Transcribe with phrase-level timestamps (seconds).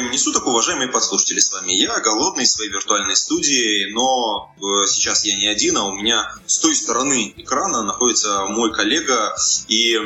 [0.00, 1.40] Времени суток, уважаемые подслушатели.
[1.40, 5.84] С вами я, голодный, в своей виртуальной студии, но э, сейчас я не один, а
[5.84, 9.34] у меня с той стороны экрана находится мой коллега
[9.68, 9.98] и,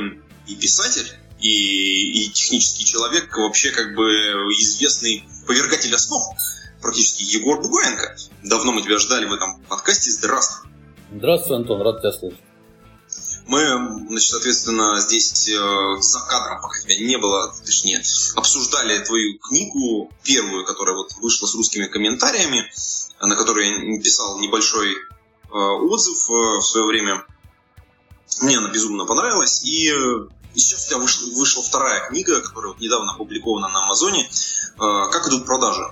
[0.49, 1.07] и писатель,
[1.41, 4.11] и, и технический человек, вообще как бы
[4.59, 6.23] известный повергатель основ,
[6.83, 8.17] практически Егор Бугаенко.
[8.43, 10.11] Давно мы тебя ждали в этом подкасте.
[10.11, 10.71] Здравствуй.
[11.13, 12.41] Здравствуй, Антон, рад тебя слышать.
[13.47, 13.61] Мы,
[14.09, 18.03] значит, соответственно, здесь э, за кадром, пока тебя не было, точнее,
[18.37, 22.71] обсуждали твою книгу, первую, которая вот вышла с русскими комментариями,
[23.21, 27.27] на которую я писал небольшой э, отзыв э, в свое время.
[28.41, 29.93] Мне она безумно понравилась, и,
[30.55, 34.29] сейчас у тебя вышла, вышла вторая книга, которая вот недавно опубликована на Амазоне.
[34.77, 35.85] Как идут продажи?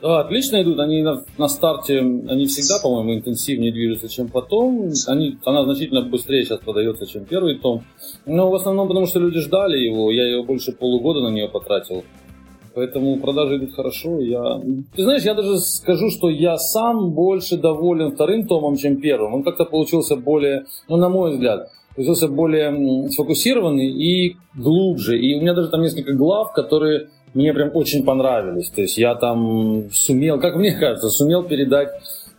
[0.00, 0.78] Да, отлично идут.
[0.78, 4.90] Они на, на старте, они всегда, по-моему, интенсивнее движутся, чем потом.
[5.08, 7.82] Они, она значительно быстрее сейчас продается, чем первый том.
[8.24, 10.12] Но в основном потому, что люди ждали его.
[10.12, 12.04] Я его больше полугода на нее потратил.
[12.74, 14.20] Поэтому продажи идут хорошо.
[14.20, 14.60] Я...
[14.94, 19.34] Ты знаешь, я даже скажу, что я сам больше доволен вторым томом, чем первым.
[19.34, 25.18] Он как-то получился более, ну, на мой взгляд, получился более сфокусированный и глубже.
[25.18, 27.08] И у меня даже там несколько глав, которые
[27.38, 28.68] мне прям очень понравились.
[28.68, 31.88] То есть я там сумел, как мне кажется, сумел передать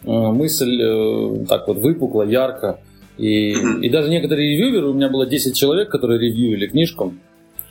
[0.03, 2.81] э, мысль э, так вот выпукло, ярко.
[3.17, 7.13] И, и даже некоторые ревьюеры, у меня было 10 человек, которые ревьюили книжку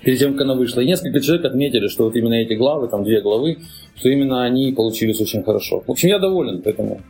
[0.03, 0.81] перед тем, как она вышла.
[0.81, 3.59] И несколько человек отметили, что вот именно эти главы, там две главы,
[3.95, 5.83] что именно они получились очень хорошо.
[5.87, 7.03] В общем, я доволен, поэтому...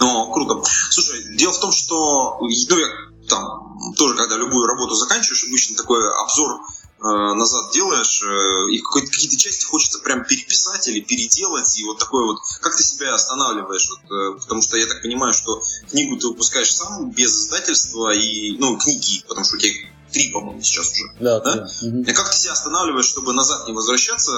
[0.00, 0.62] Ну, круто.
[0.64, 2.86] Слушай, дело в том, что ну, я
[3.28, 6.60] там тоже, когда любую работу заканчиваешь, обычно такой обзор
[7.00, 12.38] назад делаешь, э, и какие-то части хочется прям переписать или переделать, и вот такое вот,
[12.60, 16.74] как ты себя останавливаешь, вот, э, потому что я так понимаю, что книгу ты выпускаешь
[16.74, 19.74] сам, без издательства, и, ну, книги, потому что у тебя
[20.12, 21.04] три, по-моему, сейчас уже.
[21.20, 21.68] Да, да?
[21.82, 22.02] Угу.
[22.02, 24.32] И как ты себя останавливаешь, чтобы назад не возвращаться,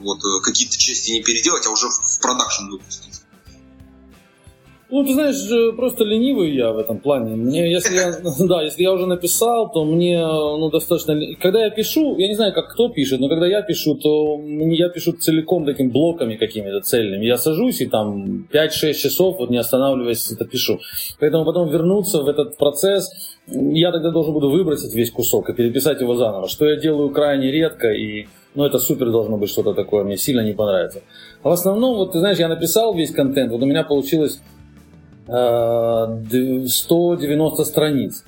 [0.00, 3.13] вот, какие-то части не переделать, а уже в продакшн выпустить?
[4.94, 7.34] Ну, ты знаешь, просто ленивый я в этом плане.
[7.34, 8.12] Мне, если я,
[8.46, 11.20] да, если я уже написал, то мне, ну, достаточно...
[11.42, 14.88] Когда я пишу, я не знаю, как кто пишет, но когда я пишу, то я
[14.90, 17.26] пишу целиком такими блоками какими-то цельными.
[17.26, 20.78] Я сажусь и там 5-6 часов, вот не останавливаясь, это пишу.
[21.18, 23.10] Поэтому потом вернуться в этот процесс,
[23.48, 27.50] я тогда должен буду выбросить весь кусок и переписать его заново, что я делаю крайне
[27.50, 31.00] редко и ну, это супер должно быть что-то такое, мне сильно не понравится.
[31.42, 34.40] А в основном, вот ты знаешь, я написал весь контент, вот у меня получилось
[35.26, 38.24] 190 страниц.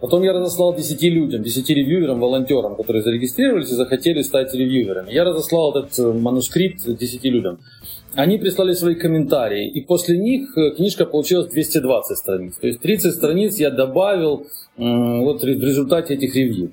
[0.00, 5.12] Потом я разослал 10 людям, 10 ревьюерам, волонтерам, которые зарегистрировались и захотели стать ревьюерами.
[5.12, 7.58] Я разослал этот э, манускрипт 10 людям.
[8.14, 12.54] Они прислали свои комментарии, и после них э, книжка получилась 220 страниц.
[12.60, 16.70] То есть 30 страниц я добавил вот в результате этих ревью.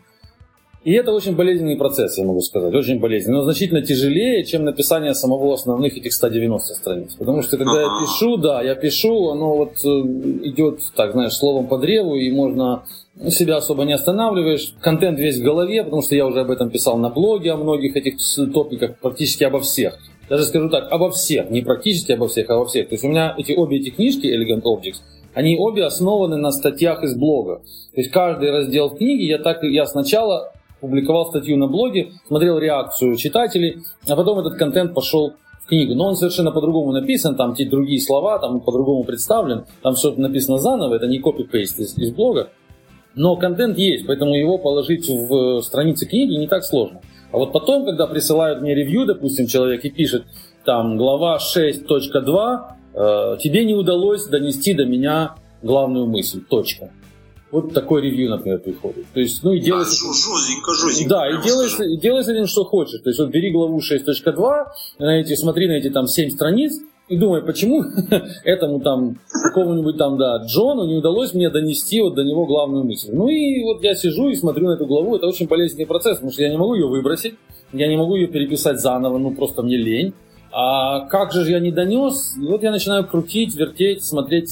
[0.85, 5.15] И это очень болезненный процесс, я могу сказать, очень болезненный, но значительно тяжелее, чем написание
[5.15, 7.15] самого основных этих 190 страниц.
[7.17, 11.65] Потому что когда я пишу, да, я пишу, оно вот э, идет, так знаешь, словом
[11.65, 12.83] по древу, и можно
[13.29, 14.75] себя особо не останавливаешь.
[14.79, 17.95] Контент весь в голове, потому что я уже об этом писал на блоге, о многих
[17.95, 18.17] этих
[18.53, 19.97] топиках, практически обо всех.
[20.29, 22.89] Даже скажу так, обо всех, не практически обо всех, а обо всех.
[22.89, 24.97] То есть у меня эти обе эти книжки, Elegant Objects,
[25.33, 27.61] они обе основаны на статьях из блога.
[27.95, 30.51] То есть каждый раздел в книге я так я сначала
[30.85, 35.95] публиковал статью на блоге, смотрел реакцию читателей, а потом этот контент пошел в книгу.
[35.95, 40.57] Но он совершенно по-другому написан, там те другие слова, там по-другому представлен, там все написано
[40.57, 42.49] заново, это не копи-пейст из, из блога.
[43.15, 47.01] Но контент есть, поэтому его положить в страницы книги не так сложно.
[47.31, 50.25] А вот потом, когда присылают мне ревью, допустим, человек и пишет,
[50.65, 52.59] там, глава 6.2,
[52.93, 56.91] э, тебе не удалось донести до меня главную мысль, точка.
[57.55, 59.05] Вот такой ревью, например, приходит.
[59.13, 59.85] То есть, ну и делай...
[59.85, 61.09] Да, жестенько, жестенько.
[61.09, 62.99] Да, и делай с этим, что хочешь.
[62.99, 64.65] То есть, вот бери главу 6.2,
[64.99, 67.81] на эти, смотри на эти там 7 страниц, и думай, почему
[68.43, 73.11] этому там, какому-нибудь там, да, Джону не удалось мне донести вот до него главную мысль.
[73.13, 76.33] Ну и вот я сижу и смотрю на эту главу, это очень болезненный процесс, потому
[76.33, 77.35] что я не могу ее выбросить,
[77.71, 80.13] я не могу ее переписать заново, ну просто мне лень.
[80.51, 82.35] А как же я не донес?
[82.37, 84.51] И вот я начинаю крутить, вертеть, смотреть,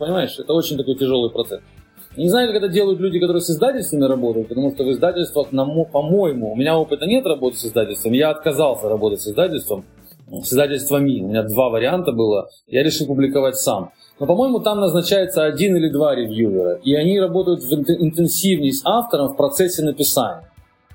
[0.00, 1.60] понимаешь, это очень такой тяжелый процесс.
[2.16, 6.52] Не знаю, как это делают люди, которые с издательствами работают, потому что в издательствах, по-моему,
[6.52, 9.84] у меня опыта нет работы с издательством, я отказался работать с издательством,
[10.42, 11.20] с издательствами.
[11.20, 12.48] У меня два варианта было.
[12.66, 13.92] Я решил публиковать сам.
[14.18, 16.80] Но, по-моему, там назначается один или два ревьюера.
[16.82, 20.49] И они работают интенсивнее с автором в процессе написания.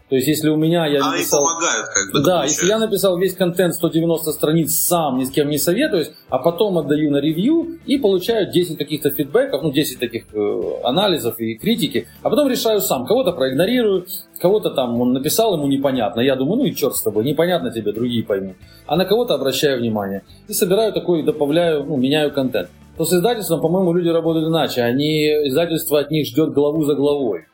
[0.07, 1.43] То есть, если у меня я а написал...
[1.43, 2.23] помогают, как бы.
[2.23, 6.37] Да, если я написал весь контент 190 страниц сам, ни с кем не советуюсь, а
[6.37, 11.55] потом отдаю на ревью и получаю 10 каких-то фидбэков, ну, 10 таких э, анализов и
[11.55, 13.07] критики, а потом решаю сам.
[13.07, 14.05] Кого-то проигнорирую,
[14.39, 16.21] кого-то там он написал, ему непонятно.
[16.21, 18.57] Я думаю, ну и черт с тобой, непонятно тебе, другие поймут.
[18.85, 20.21] А на кого-то обращаю внимание.
[20.47, 22.69] И собираю такой, добавляю, ну, меняю контент.
[22.95, 24.81] То с издательством, по-моему, люди работают иначе.
[24.83, 27.45] Они, издательство от них ждет главу за главой.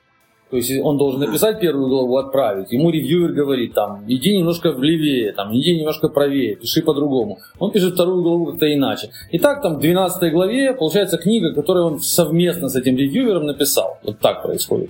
[0.51, 2.73] То есть он должен написать первую главу, отправить.
[2.73, 7.39] Ему ревьюер говорит, там, иди немножко влевее, там, иди немножко правее, пиши по-другому.
[7.57, 9.11] Он пишет вторую главу как-то иначе.
[9.31, 13.97] И так там в 12 главе получается книга, которую он совместно с этим ревьюером написал.
[14.03, 14.89] Вот так происходит.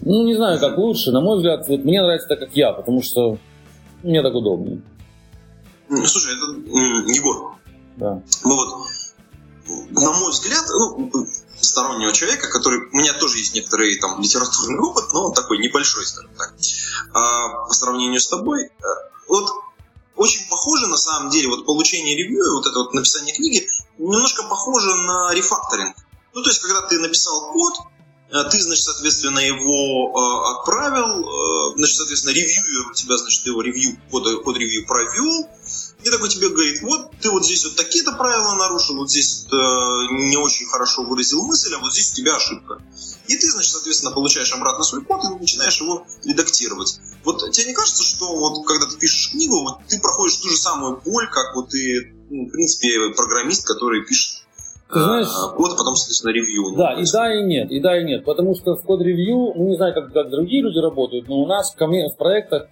[0.00, 1.12] Ну, не знаю, как лучше.
[1.12, 3.36] На мой взгляд, вот мне нравится так, как я, потому что
[4.02, 4.80] мне так удобнее.
[5.88, 7.54] Слушай, это Егор.
[7.98, 8.22] Да.
[8.44, 8.68] Мы вот,
[9.90, 11.10] на мой взгляд, ну,
[11.60, 12.88] стороннего человека, который...
[12.92, 16.54] У меня тоже есть некоторый там литературный опыт, но он такой небольшой, скажем так.
[17.12, 18.70] А, по сравнению с тобой, э,
[19.28, 19.50] вот
[20.16, 23.68] очень похоже на самом деле, вот получение ревью, вот это вот написание книги,
[23.98, 25.96] немножко похоже на рефакторинг.
[26.34, 27.74] Ну, то есть, когда ты написал код,
[28.28, 33.96] ты, значит, соответственно, его э, отправил, э, значит, соответственно, ревьюер у тебя, значит, его ревью,
[34.10, 35.48] код, код ревью провел,
[36.02, 39.54] и такой тебе говорит, вот ты вот здесь вот такие-то правила нарушил, вот здесь э,
[39.54, 42.82] не очень хорошо выразил мысль, а вот здесь у тебя ошибка.
[43.28, 46.98] И ты, значит, соответственно, получаешь обратно свой код и начинаешь его редактировать.
[47.24, 50.56] Вот тебе не кажется, что вот когда ты пишешь книгу, вот ты проходишь ту же
[50.56, 54.45] самую боль, как вот ты, ну, в принципе, программист, который пишет
[54.92, 56.76] ты знаешь, код, а потом, соответственно, ревью.
[56.76, 58.24] Да, и да, и нет, и да, и нет.
[58.24, 61.72] Потому что в код-ревью, ну, не знаю, как, как другие люди работают, но у нас
[61.72, 62.68] в, в проектах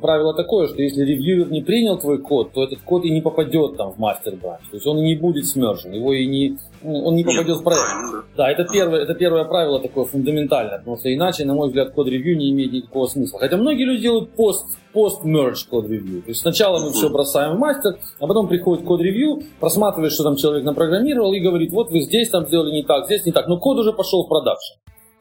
[0.00, 3.76] правило такое, что если ревьюер не принял твой код, то этот код и не попадет
[3.76, 4.62] там в мастер бранч.
[4.70, 7.58] То есть он и не будет смержен, его и не, ну, он не попадет Нет,
[7.58, 8.26] в проект.
[8.36, 11.92] Да, да это, первое, это первое правило такое фундаментальное, потому что иначе, на мой взгляд,
[11.92, 13.38] код ревью не имеет никакого смысла.
[13.38, 16.22] Хотя многие люди делают пост, пост merge код ревью.
[16.22, 20.24] То есть сначала мы все бросаем в мастер, а потом приходит код ревью, просматривает, что
[20.24, 23.46] там человек напрограммировал и говорит, вот вы здесь там сделали не так, здесь не так,
[23.48, 24.74] но код уже пошел в продакшн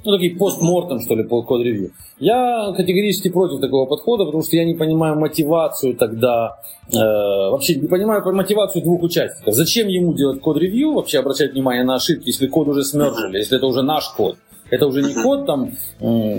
[0.07, 1.91] ну, такие постмортом, что ли, по код-ревью.
[2.17, 6.59] Я категорически против такого подхода, потому что я не понимаю мотивацию тогда,
[6.89, 9.53] э, вообще не понимаю мотивацию двух участников.
[9.53, 13.67] Зачем ему делать код-ревью, вообще обращать внимание на ошибки, если код уже смержили, если это
[13.67, 14.37] уже наш код.
[14.69, 15.71] Это уже не код там,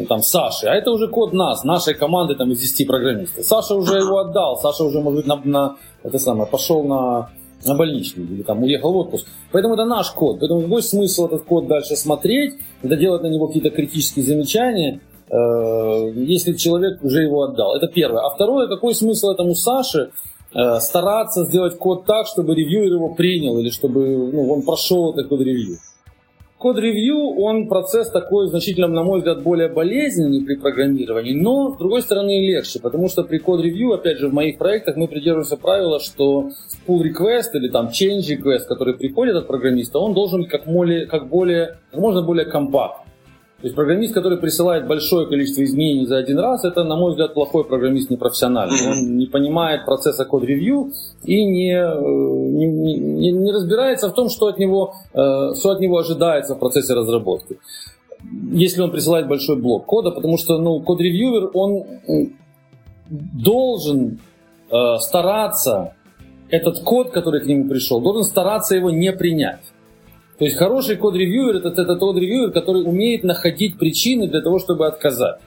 [0.06, 3.44] там Саши, а это уже код нас, нашей команды там из 10 программистов.
[3.44, 7.28] Саша уже его отдал, Саша уже, может быть, на, на это самое, пошел на
[7.64, 9.26] на больничный или там уехал в отпуск.
[9.52, 10.38] Поэтому это наш код.
[10.40, 15.00] Поэтому какой смысл этот код дальше смотреть, это делать на него какие-то критические замечания,
[15.30, 17.74] э, если человек уже его отдал.
[17.74, 18.22] Это первое.
[18.22, 20.10] А второе, какой смысл этому Саше
[20.54, 25.28] э, стараться сделать код так, чтобы ревьюер его принял или чтобы ну, он прошел этот
[25.28, 25.78] код ревью.
[26.58, 32.02] Код-ревью, он процесс такой значительно, на мой взгляд, более болезненный при программировании, но, с другой
[32.02, 36.50] стороны, легче, потому что при код-ревью, опять же, в моих проектах мы придерживаемся правила, что
[36.84, 41.06] pull request или там change request, который приходит от программиста, он должен быть как, более,
[41.06, 43.12] как, более, как можно более компактный.
[43.60, 47.34] То есть программист, который присылает большое количество изменений за один раз, это, на мой взгляд,
[47.34, 48.88] плохой программист непрофессиональный.
[48.88, 50.92] Он не понимает процесса код-ревью
[51.24, 55.80] и не, э, не, не, не разбирается в том, что от, него, э, что от
[55.80, 57.58] него ожидается в процессе разработки.
[58.52, 61.84] Если он присылает большой блок кода, потому что ну, код-ревьюер, он
[63.10, 64.20] должен
[64.70, 65.94] э, стараться
[66.48, 69.64] этот код, который к нему пришел, должен стараться его не принять.
[70.38, 74.86] То есть хороший код-ревьюер это, это тот ревьюер, который умеет находить причины для того, чтобы
[74.86, 75.40] отказать.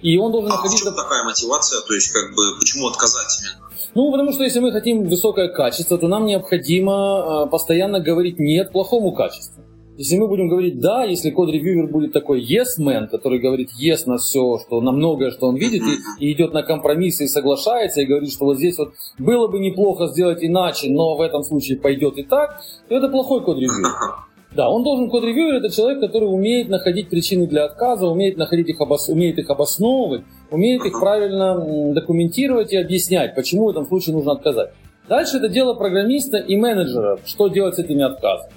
[0.00, 0.80] И он должен а находить...
[0.80, 1.80] в чем такая мотивация?
[1.86, 3.68] То есть, как бы, почему отказать именно?
[3.94, 8.70] Ну, потому что если мы хотим высокое качество, то нам необходимо э, постоянно говорить нет
[8.70, 9.64] плохому качеству.
[10.00, 14.56] Если мы будем говорить «да», если код-ревьюер будет такой yes-man, который говорит yes на все,
[14.56, 18.32] что на многое, что он видит, и, и идет на компромиссы и соглашается, и говорит,
[18.32, 22.22] что вот здесь вот было бы неплохо сделать иначе, но в этом случае пойдет и
[22.22, 23.90] так, то это плохой код-ревьюер.
[24.56, 28.80] Да, он должен код-ревьюер, это человек, который умеет находить причины для отказа, умеет, находить их
[28.80, 29.08] обос...
[29.10, 34.70] умеет их обосновывать, умеет их правильно документировать и объяснять, почему в этом случае нужно отказать.
[35.08, 38.50] Дальше это дело программиста и менеджера, что делать с этими отказами.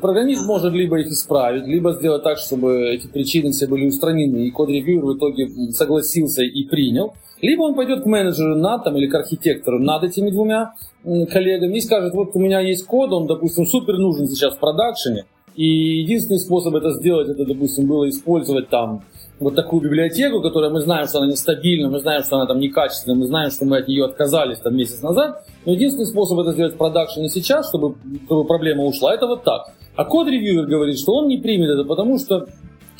[0.00, 4.50] Программист может либо их исправить, либо сделать так, чтобы эти причины все были устранены, и
[4.50, 7.12] код-ревьюер в итоге согласился и принял.
[7.42, 10.72] Либо он пойдет к менеджеру над там, или к архитектору над этими двумя
[11.04, 15.26] коллегами и скажет, вот у меня есть код, он, допустим, супер нужен сейчас в продакшене,
[15.54, 19.04] И единственный способ это сделать, это, допустим, было использовать там
[19.38, 23.18] вот такую библиотеку, которая мы знаем, что она нестабильна, мы знаем, что она там некачественная,
[23.18, 25.44] мы знаем, что мы от нее отказались там месяц назад.
[25.64, 29.72] Но единственный способ это сделать в продакшене сейчас, чтобы, чтобы проблема ушла, это вот так.
[29.96, 32.46] А код-ревьюер говорит, что он не примет это, потому что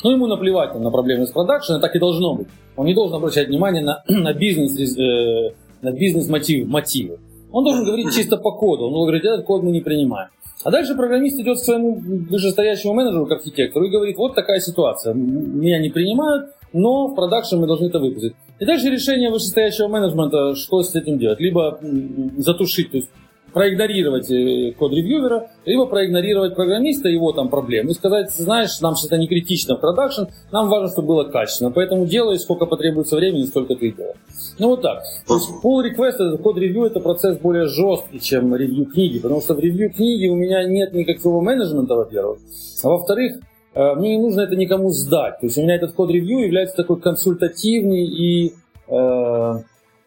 [0.03, 2.47] ну, ему наплевать на проблемы с продакшена, так и должно быть.
[2.75, 7.19] Он не должен обращать внимание на, на бизнес, э, на бизнес мотивы, мотивы.
[7.51, 8.85] Он должен говорить чисто по коду.
[8.85, 10.29] Он должен говорить, этот код мы не принимаем.
[10.63, 15.13] А дальше программист идет к своему вышестоящему менеджеру, к архитектору, и говорит, вот такая ситуация,
[15.13, 18.33] меня не принимают, но в production мы должны это выпустить.
[18.59, 21.39] И дальше решение вышестоящего менеджмента, что с этим делать.
[21.39, 21.79] Либо
[22.37, 23.09] затушить, то есть
[23.55, 29.17] проигнорировать э, код ревьювера, либо проигнорировать программиста, его там проблемы, и сказать, знаешь, нам что-то
[29.17, 33.75] не критично в production, нам важно, чтобы было качественно, поэтому делай, сколько потребуется времени, столько
[33.75, 34.15] ты делай.
[34.59, 35.03] Ну вот так.
[35.25, 39.39] То есть pull request, это код ревью, это процесс более жесткий, чем ревью книги, потому
[39.39, 42.39] что в ревью книги у меня нет никакого менеджмента, во-первых,
[42.83, 43.37] а во-вторых,
[43.75, 45.39] мне не нужно это никому сдать.
[45.39, 48.53] То есть у меня этот код ревью является такой консультативный и
[48.87, 49.53] э,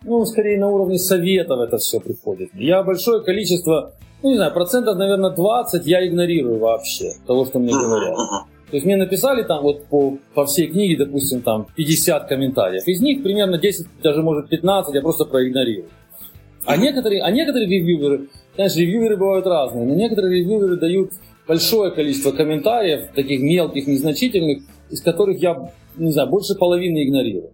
[0.05, 2.51] ну, скорее на уровне советов это все приходит.
[2.55, 7.73] Я большое количество, ну, не знаю, процентов, наверное, 20 я игнорирую вообще того, что мне
[7.73, 8.17] говорят.
[8.71, 12.87] То есть мне написали там вот по, по всей книге, допустим, там 50 комментариев.
[12.87, 15.89] Из них примерно 10, даже может 15 я просто проигнорирую.
[16.67, 21.13] А некоторые, а некоторые ревьюверы, знаешь, ревьюверы бывают разные, но некоторые ревьюверы дают
[21.49, 27.51] большое количество комментариев, таких мелких, незначительных, из которых я, не знаю, больше половины игнорирую.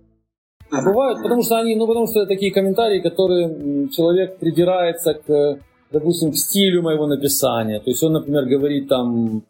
[0.70, 5.58] А бывают, потому что они, ну потому что это такие комментарии, которые человек придирается к,
[5.92, 7.78] допустим, к стилю моего написания.
[7.78, 9.44] То есть он, например, говорит там,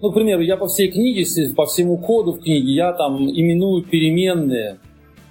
[0.00, 3.82] ну, к примеру, я по всей книге, по всему коду в книге, я там именую
[3.82, 4.78] переменные,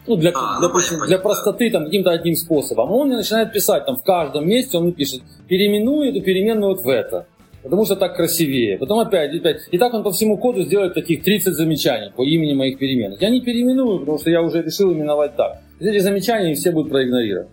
[0.06, 2.92] ну, для, а, допустим, для простоты там каким-то одним способом.
[2.92, 6.84] Он мне начинает писать там в каждом месте, он мне пишет, переименуй эту переменную вот
[6.84, 7.28] в это
[7.68, 8.78] потому что так красивее.
[8.78, 9.68] Потом опять, опять.
[9.72, 13.22] И так он по всему коду сделает таких 30 замечаний по имени моих переменных.
[13.22, 15.62] Я не переименую, потому что я уже решил именовать так.
[15.80, 17.50] Эти замечания все будут проигнорированы.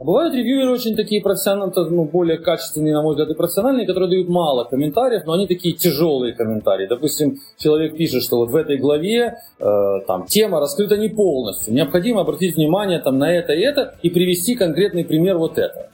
[0.00, 4.08] А бывают ревьюеры очень такие профессиональные, ну, более качественные, на мой взгляд, и профессиональные, которые
[4.10, 6.86] дают мало комментариев, но они такие тяжелые комментарии.
[6.86, 9.64] Допустим, человек пишет, что вот в этой главе э,
[10.06, 11.74] там, тема раскрыта не полностью.
[11.74, 15.88] Необходимо обратить внимание там, на это и это и привести конкретный пример вот этого.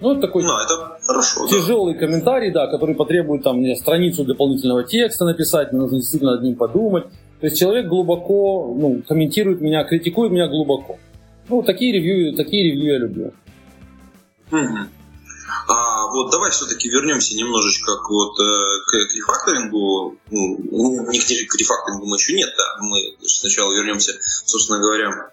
[0.00, 2.00] Ну, это такой ну, это хорошо, тяжелый да.
[2.00, 6.54] комментарий, да, который потребует там, мне страницу дополнительного текста написать, мне нужно действительно над ним
[6.54, 7.04] подумать.
[7.40, 10.98] То есть человек глубоко ну, комментирует меня, критикует меня глубоко.
[11.48, 13.32] Ну, такие ревью, такие ревью я люблю.
[14.52, 14.78] Угу.
[15.68, 20.16] А вот давай все-таки вернемся немножечко к, вот, э, к, к рефакторингу.
[20.30, 22.84] Ну, ну, не к рефакторингу мы еще нет, да.
[22.84, 25.30] Мы сначала вернемся, собственно говоря,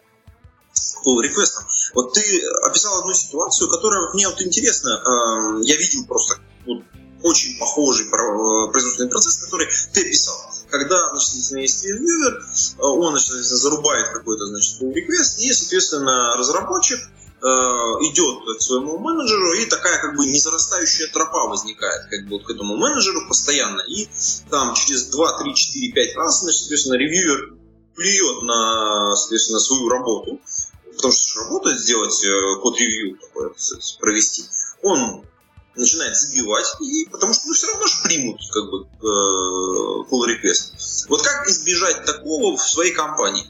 [1.05, 1.65] pull реквестом.
[1.93, 2.21] Вот ты
[2.63, 4.89] описал одну ситуацию, которая мне вот интересна.
[4.89, 6.83] Эм, я видел просто вот,
[7.23, 10.35] очень похожий э, производственный процесс, который ты описал.
[10.69, 16.99] Когда, значит, есть ревьюер, э, он, значит, зарубает какой-то, значит, pull request, и, соответственно, разработчик
[16.99, 22.45] э, идет к своему менеджеру, и такая как бы незарастающая тропа возникает как бы вот
[22.45, 23.81] к этому менеджеру постоянно.
[23.87, 24.07] И
[24.49, 27.55] там через 2, 3, 4, 5 раз, значит, соответственно, ревьюер
[27.95, 30.41] плюет на, соответственно, свою работу,
[30.95, 33.17] потому что работает сделать э, код-ревью
[33.99, 34.43] провести,
[34.81, 35.23] он
[35.75, 41.07] начинает забивать, и потому что ну, все равно же примут как бы э, pull request.
[41.09, 43.43] Вот как избежать такого в своей компании?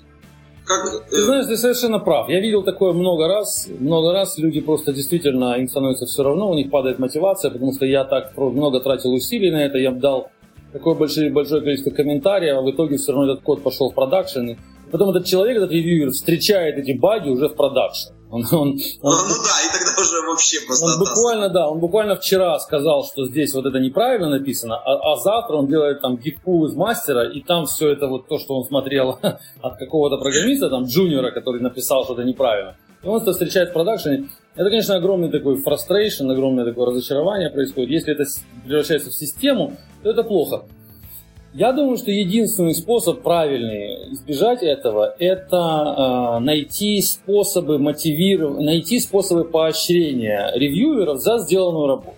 [0.66, 1.10] Как, э...
[1.10, 2.28] Ты знаешь, ты совершенно прав.
[2.30, 3.68] Я видел такое много раз.
[3.68, 7.86] Много раз люди просто действительно, им становится все равно, у них падает мотивация, потому что
[7.86, 10.32] я так много тратил усилий на это, я дал
[10.74, 14.58] такое большое, большое количество комментариев, а в итоге все равно этот код пошел в production,
[14.96, 18.14] Потом этот человек, этот reviewer, встречает эти баги уже в production.
[18.32, 20.86] Он, он, он, ну, ну да, и тогда уже вообще просто...
[20.86, 25.18] Он буквально, да, он буквально вчера сказал, что здесь вот это неправильно написано, а, а
[25.18, 28.56] завтра он делает там git pull из мастера, и там все это вот то, что
[28.56, 29.20] он смотрел
[29.62, 32.78] от какого-то программиста, там, джуниора, который написал что-то неправильно.
[33.04, 34.30] И он это встречает в продакшене.
[34.56, 37.90] Это, конечно, огромный такой frustration, огромное такое разочарование происходит.
[37.90, 38.24] Если это
[38.66, 40.64] превращается в систему, то это плохо.
[41.58, 49.46] Я думаю, что единственный способ правильный избежать этого, это э, найти способы мотивировать, найти способы
[49.46, 52.18] поощрения ревьюеров за сделанную работу.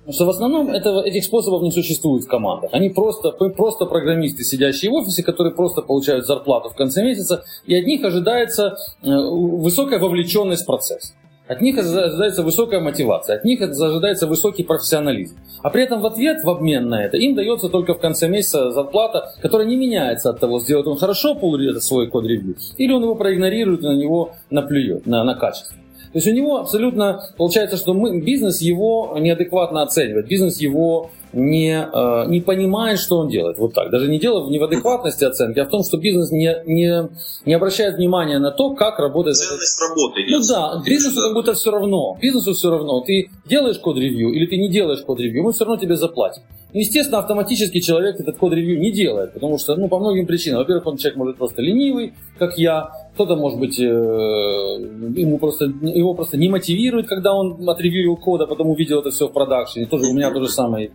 [0.00, 2.68] Потому что в основном этого, этих способов не существует в командах.
[2.74, 7.74] Они просто, просто программисты, сидящие в офисе, которые просто получают зарплату в конце месяца, и
[7.74, 11.14] от них ожидается э, высокая вовлеченность в процесс.
[11.48, 15.36] От них ожидается высокая мотивация, от них ожидается высокий профессионализм.
[15.62, 18.72] А при этом в ответ, в обмен на это, им дается только в конце месяца
[18.72, 21.34] зарплата, которая не меняется от того, сделает он хорошо
[21.80, 25.76] свой код-ревью, или он его проигнорирует и на него наплюет, на, на качество.
[26.16, 31.76] То есть у него абсолютно получается, что мы, бизнес его неадекватно оценивает, бизнес его не,
[31.76, 33.58] э, не понимает, что он делает.
[33.58, 33.90] Вот так.
[33.90, 37.10] Даже не дело не в адекватности оценки, а в том, что бизнес не, не,
[37.44, 39.36] не обращает внимания на то, как работает...
[39.36, 40.24] Ценность работы.
[40.30, 42.16] Ну да, бизнесу как будто все равно.
[42.18, 43.02] Бизнесу все равно.
[43.02, 46.44] Ты делаешь код-ревью или ты не делаешь код-ревью, мы все равно тебе заплатим.
[46.78, 50.58] Естественно, автоматически человек этот код-ревью не делает, потому что, ну, по многим причинам.
[50.58, 56.12] Во-первых, он человек может просто ленивый, как я, кто-то, может быть, э, ему просто, его
[56.12, 59.86] просто не мотивирует, когда он отревьюил код, а потом увидел это все в продакшене.
[59.86, 60.90] Тоже у меня то же самое.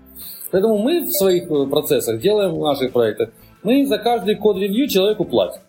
[0.51, 3.31] Поэтому мы в своих э, процессах делаем, в наших проектах,
[3.63, 5.61] мы за каждый код-ревью человеку платим.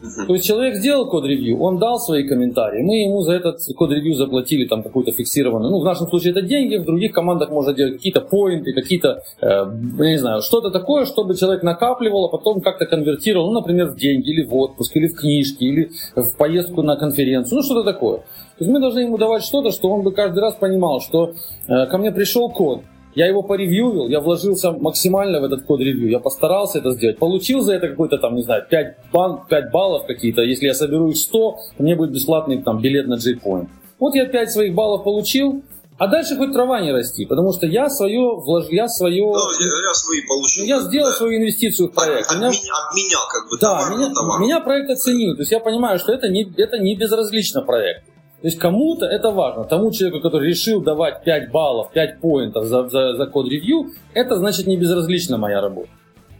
[0.00, 4.66] То есть человек сделал код-ревью, он дал свои комментарии, мы ему за этот код-ревью заплатили
[4.66, 8.22] там какую-то фиксированную, ну в нашем случае это деньги, в других командах можно делать какие-то
[8.22, 13.48] поинты, какие-то, э, я не знаю, что-то такое, чтобы человек накапливал, а потом как-то конвертировал,
[13.48, 17.58] ну например в деньги, или в отпуск, или в книжки, или в поездку на конференцию,
[17.58, 18.18] ну что-то такое.
[18.18, 21.32] То есть мы должны ему давать что-то, что он бы каждый раз понимал, что
[21.68, 22.80] э, ко мне пришел код,
[23.14, 27.18] я его поревьювил, я вложился максимально в этот код ревью, я постарался это сделать.
[27.18, 30.42] Получил за это какой-то там, не знаю, 5, бан, 5 баллов какие-то.
[30.42, 33.68] Если я соберу их 100, мне будет бесплатный там билет на JPoint.
[33.98, 35.62] Вот я 5 своих баллов получил,
[36.00, 39.22] а дальше хоть трава не расти, потому что я свое вложил, я свое...
[39.22, 40.64] Ну, я, я свои получил.
[40.64, 41.16] Я сделал да.
[41.16, 42.30] свою инвестицию в проект.
[42.30, 44.40] Обменял, меня, обменял как бы да, товар меня, товар.
[44.40, 45.34] меня проект оценил.
[45.34, 48.04] То есть я понимаю, что это не, это не безразлично проект.
[48.42, 49.64] То есть кому-то это важно.
[49.64, 54.66] Тому человеку, который решил давать 5 баллов, 5 поинтов за, за, за код-ревью, это значит
[54.66, 55.88] не безразлична моя работа.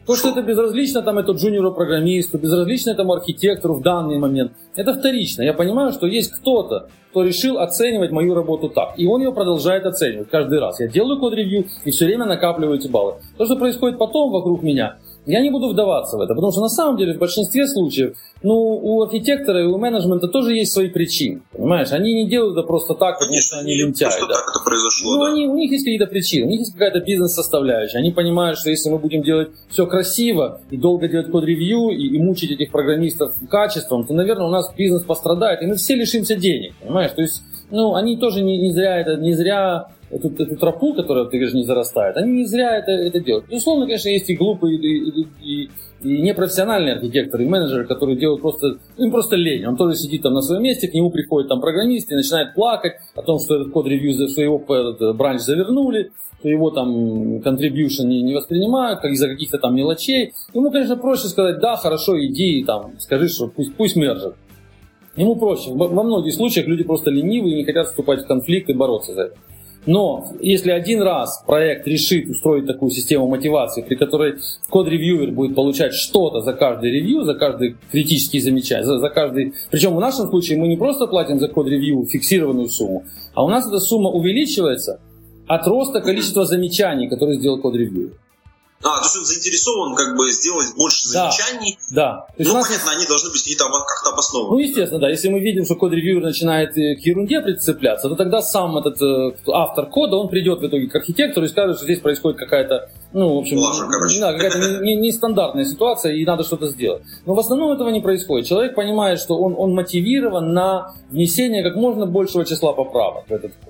[0.06, 5.42] То, что это безразлично там это джуниору-программисту, безразлично этому архитектору в данный момент, это вторично.
[5.42, 8.94] Я понимаю, что есть кто-то, кто решил оценивать мою работу так.
[8.96, 10.80] И он ее продолжает оценивать каждый раз.
[10.80, 13.14] Я делаю код-ревью и все время накапливаю эти баллы.
[13.36, 14.96] То, что происходит потом вокруг меня,
[15.26, 18.54] я не буду вдаваться в это, потому что на самом деле в большинстве случаев, ну,
[18.54, 21.92] у архитектора и у менеджмента тоже есть свои причины, понимаешь?
[21.92, 24.06] Они не делают это просто так, потому Конечно, что они лентяи.
[24.06, 24.34] Просто да.
[24.34, 25.32] так это произошло, Ну, да.
[25.32, 27.98] они, у них есть какие-то причины, у них есть какая-то бизнес-составляющая.
[27.98, 32.18] Они понимают, что если мы будем делать все красиво и долго делать код-ревью и, и
[32.18, 36.74] мучить этих программистов качеством, то, наверное, у нас бизнес пострадает, и мы все лишимся денег,
[36.80, 37.12] понимаешь?
[37.12, 41.26] То есть, ну, они тоже не, не зря это, не зря эту, эту тропу, которая,
[41.26, 43.46] ты говоришь, не зарастает, они не зря это, это делают.
[43.48, 45.70] Безусловно, конечно, есть и глупые, и, и, и,
[46.02, 49.66] и непрофессиональные архитекторы, и менеджеры, которые делают просто, им просто лень.
[49.66, 52.94] Он тоже сидит там на своем месте, к нему приходит там программист и начинает плакать
[53.14, 58.04] о том, что этот код ревью, что его этот бранч завернули, что его там contribution
[58.04, 60.32] не, не воспринимают, как из-за каких-то там мелочей.
[60.54, 64.34] Ему, конечно, проще сказать, да, хорошо, иди, там, скажи, что пусть, пусть мержит.
[65.16, 65.70] Ему проще.
[65.72, 69.22] Во многих случаях люди просто ленивые и не хотят вступать в конфликт и бороться за
[69.22, 69.36] это.
[69.86, 74.34] Но если один раз проект решит устроить такую систему мотивации, при которой
[74.68, 79.54] код-ревьюер будет получать что-то за каждый ревью, за каждый критический замечание, за, за каждый...
[79.70, 83.66] Причем в нашем случае мы не просто платим за код-ревью фиксированную сумму, а у нас
[83.66, 85.00] эта сумма увеличивается
[85.46, 88.12] от роста количества замечаний, которые сделал код-ревьюер.
[88.82, 91.30] А, то есть он заинтересован как бы сделать больше Да.
[91.30, 91.78] замечаний.
[91.90, 92.26] Да.
[92.38, 94.50] Есть Ну, понятно, они должны быть какие-то как-то обоснованы.
[94.52, 95.10] Ну, естественно, да.
[95.10, 99.36] Если мы видим, что код-ревьюер начинает э, к ерунде прицепляться, то тогда сам этот э,
[99.52, 103.34] автор кода, он придет в итоге к архитектору и скажет, что здесь происходит какая-то, ну,
[103.34, 103.86] в общем, Лажа,
[104.20, 107.02] да, какая-то не- не- нестандартная ситуация, и надо что-то сделать.
[107.26, 108.46] Но в основном этого не происходит.
[108.48, 113.52] Человек понимает, что он, он мотивирован на внесение как можно большего числа поправок в этот
[113.62, 113.69] код.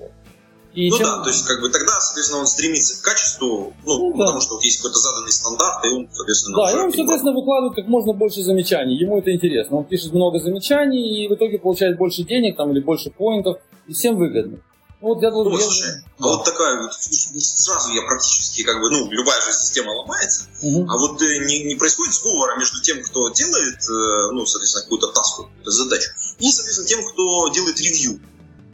[0.73, 3.97] И Ну чем- да, то есть как бы тогда, соответственно, он стремится к качеству, ну,
[3.99, 4.17] Ну да.
[4.25, 7.75] потому что вот есть какой-то заданный стандарт, и он, соответственно, Да, и он, соответственно, выкладывает
[7.75, 8.95] как можно больше замечаний.
[8.97, 9.77] Ему это интересно.
[9.77, 13.57] Он пишет много замечаний и в итоге получает больше денег там, или больше поинтов.
[13.87, 14.59] И всем выгодно.
[15.01, 15.51] Ну, Вот я должен...
[15.51, 16.25] вот, я- слушай, Да.
[16.25, 20.89] а вот такая вот, сразу я практически, как бы, ну, любая же система ломается, Мгм.
[20.89, 25.07] а вот э, не, не происходит сговора между тем, кто делает, э, ну, соответственно, какую-то
[25.07, 28.19] таску, какую-то задачу, и, соответственно, тем, кто делает ревью.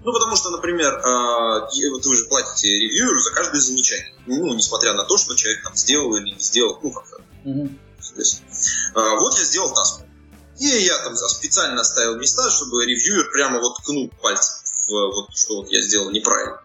[0.03, 0.93] Ну, потому что, например,
[1.73, 4.13] и вот вы же платите ревьюеру за каждое замечание.
[4.25, 7.77] Ну, несмотря на то, что человек там сделал или не сделал, ну, как-то, Мгм.
[7.99, 8.49] соответственно.
[8.95, 10.03] А, вот я сделал таску.
[10.59, 14.55] И я там специально оставил места, чтобы ревьюер прямо вот ткнул пальцем
[14.87, 16.61] в вот, что вот я сделал неправильно.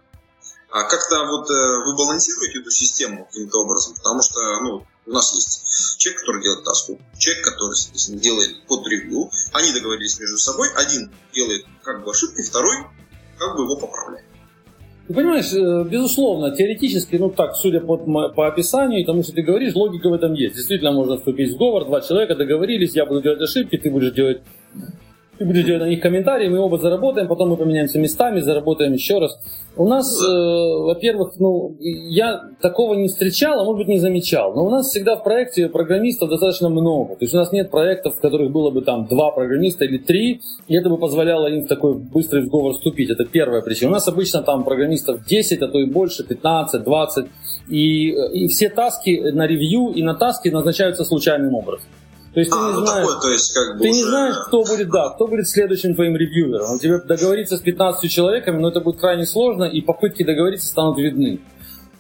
[0.71, 5.35] А как-то вот э, вы балансируете эту систему каким-то образом, потому что, ну, у нас
[5.35, 10.73] есть человек, который делает таску, человек, который, соответственно, делает код ревью, они договорились между собой,
[10.73, 12.87] один делает как бы ошибки, второй
[13.47, 14.25] как бы его поправляет.
[15.09, 19.43] Ты понимаешь, э, безусловно, теоретически, ну так, судя по, по описанию и тому, что ты
[19.43, 20.55] говоришь, логика в этом есть.
[20.55, 24.43] Действительно, можно вступить в сговор, два человека договорились, я буду делать ошибки, ты будешь делать
[25.43, 29.19] ты будешь делать на них комментарии, мы оба заработаем, потом мы поменяемся местами, заработаем еще
[29.19, 29.39] раз.
[29.77, 34.65] У нас, э, во-первых, ну, я такого не встречал, а может быть не замечал, но
[34.65, 37.17] у нас всегда в проекте программистов достаточно много.
[37.17, 40.41] То есть у нас нет проектов, в которых было бы там два программиста или три,
[40.69, 43.11] и это бы позволяло им в такой быстрый сговор вступить.
[43.11, 43.91] Это первая причина.
[43.91, 47.27] У нас обычно там программистов 10, а то и больше, 15, 20,
[47.69, 51.87] и, и все таски на ревью и на таски назначаются случайным образом.
[52.35, 53.99] То есть а, ты не ну знаешь, такое, то есть как бы ты уже...
[53.99, 56.79] не знаешь, кто будет, да, кто будет следующим твоим ревьювером.
[56.79, 61.41] Тебе договориться с 15 человеками, но это будет крайне сложно, и попытки договориться станут видны.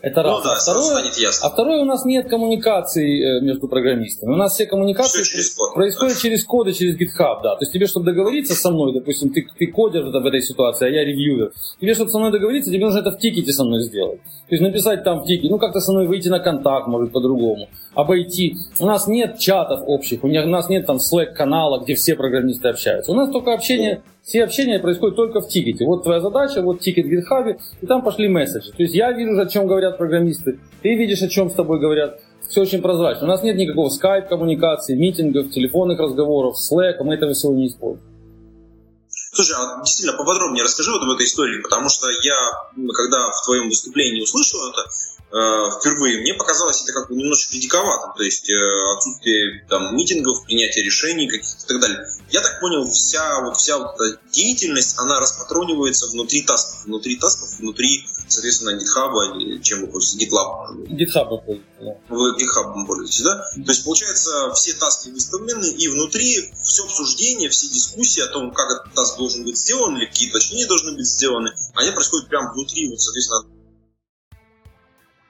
[0.03, 0.38] Это раз.
[0.38, 1.47] Ну да, а, второе, станет ясно.
[1.47, 4.33] а второе, у нас нет коммуникации э, между программистами.
[4.33, 5.75] У нас все коммуникации Всё через код.
[5.75, 7.55] происходят через коды, через GitHub, да.
[7.55, 10.91] То есть тебе, чтобы договориться со мной, допустим, ты, ты кодер в, этой ситуации, а
[10.91, 14.21] я ревьюер, тебе, чтобы со мной договориться, тебе нужно это в тикете со мной сделать.
[14.49, 17.69] То есть написать там в тикете, ну как-то со мной выйти на контакт, может, по-другому,
[17.95, 18.57] обойти.
[18.81, 23.12] У нас нет чатов общих, у нас нет там Slack-канала, где все программисты общаются.
[23.12, 25.85] У нас только общение все общения происходит только в тикете.
[25.85, 28.71] Вот твоя задача, вот тикет в GitHub, и там пошли месседжи.
[28.71, 32.21] То есть я вижу, о чем говорят программисты, ты видишь, о чем с тобой говорят.
[32.49, 33.25] Все очень прозрачно.
[33.25, 38.13] У нас нет никакого скайп коммуникации, митингов, телефонных разговоров, Slack, мы этого всего не используем.
[39.35, 42.37] Слушай, а действительно поподробнее расскажи вот об этой истории, потому что я,
[42.95, 44.85] когда в твоем выступлении услышал это,
[45.33, 50.45] э, впервые, мне показалось это как бы немножечко диковатым, то есть э, отсутствие там митингов,
[50.45, 52.07] принятия решений каких-то и так далее.
[52.31, 57.49] Я так понял, вся вот вся вот эта деятельность, она распатронивается внутри тасков, внутри тасков,
[57.59, 60.87] внутри, соответственно, или чем вы пользуетесь, GitLab.
[60.88, 61.97] GitHub пользуется, да.
[62.09, 63.37] Вы GitHub пользуетесь, да?
[63.64, 68.71] То есть, получается, все таски выставлены, и внутри все обсуждение, все дискуссии о том, как
[68.71, 72.88] этот таск должен быть сделан, или какие уточнения должны быть сделаны, они происходят прямо внутри,
[72.88, 73.62] вот, соответственно,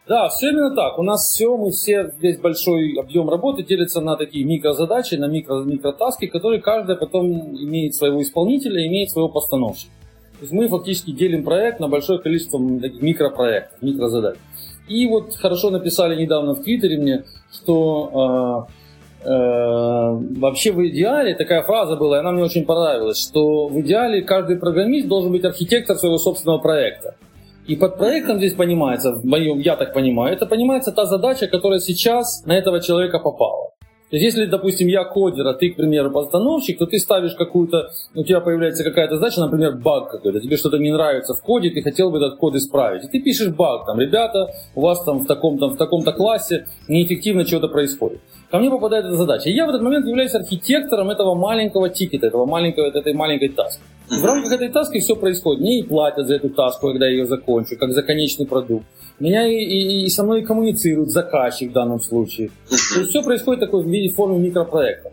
[0.06, 0.98] Да, все именно так.
[0.98, 5.62] У нас все, мы все, весь большой объем работы делится на такие микрозадачи, на микро,
[5.62, 9.92] микротаски, которые каждая потом имеет своего исполнителя, имеет своего постановщика.
[10.38, 14.36] То есть мы фактически делим проект на большое количество таких микропроектов, микрозадач.
[14.88, 18.66] И вот хорошо написали недавно в Твиттере мне, что
[19.24, 23.80] э, э, вообще в идеале, такая фраза была, и она мне очень понравилась, что в
[23.82, 27.14] идеале каждый программист должен быть архитектор своего собственного проекта.
[27.66, 31.78] И под проектом здесь понимается, в моем, я так понимаю, это понимается та задача, которая
[31.78, 33.71] сейчас на этого человека попала.
[34.12, 37.92] То есть, если, допустим, я кодер, а ты, к примеру, постановщик, то ты ставишь какую-то,
[38.14, 41.80] у тебя появляется какая-то задача, например, баг какой-то, тебе что-то не нравится в коде, ты
[41.80, 43.04] хотел бы этот код исправить.
[43.04, 47.46] И ты пишешь баг, там, ребята, у вас там в таком-то, в таком-то классе неэффективно
[47.46, 48.20] что-то происходит.
[48.50, 49.48] Ко мне попадает эта задача.
[49.48, 53.80] И я в этот момент являюсь архитектором этого маленького тикета, этого маленького, этой маленькой таски.
[54.10, 55.62] В рамках этой таски все происходит.
[55.62, 58.84] Мне и платят за эту таску, когда я ее закончу, как за конечный продукт.
[59.22, 62.50] Меня и, и, и со мной коммуницирует заказчик в данном случае.
[62.68, 65.12] То есть все происходит такой в виде формы микропроекта.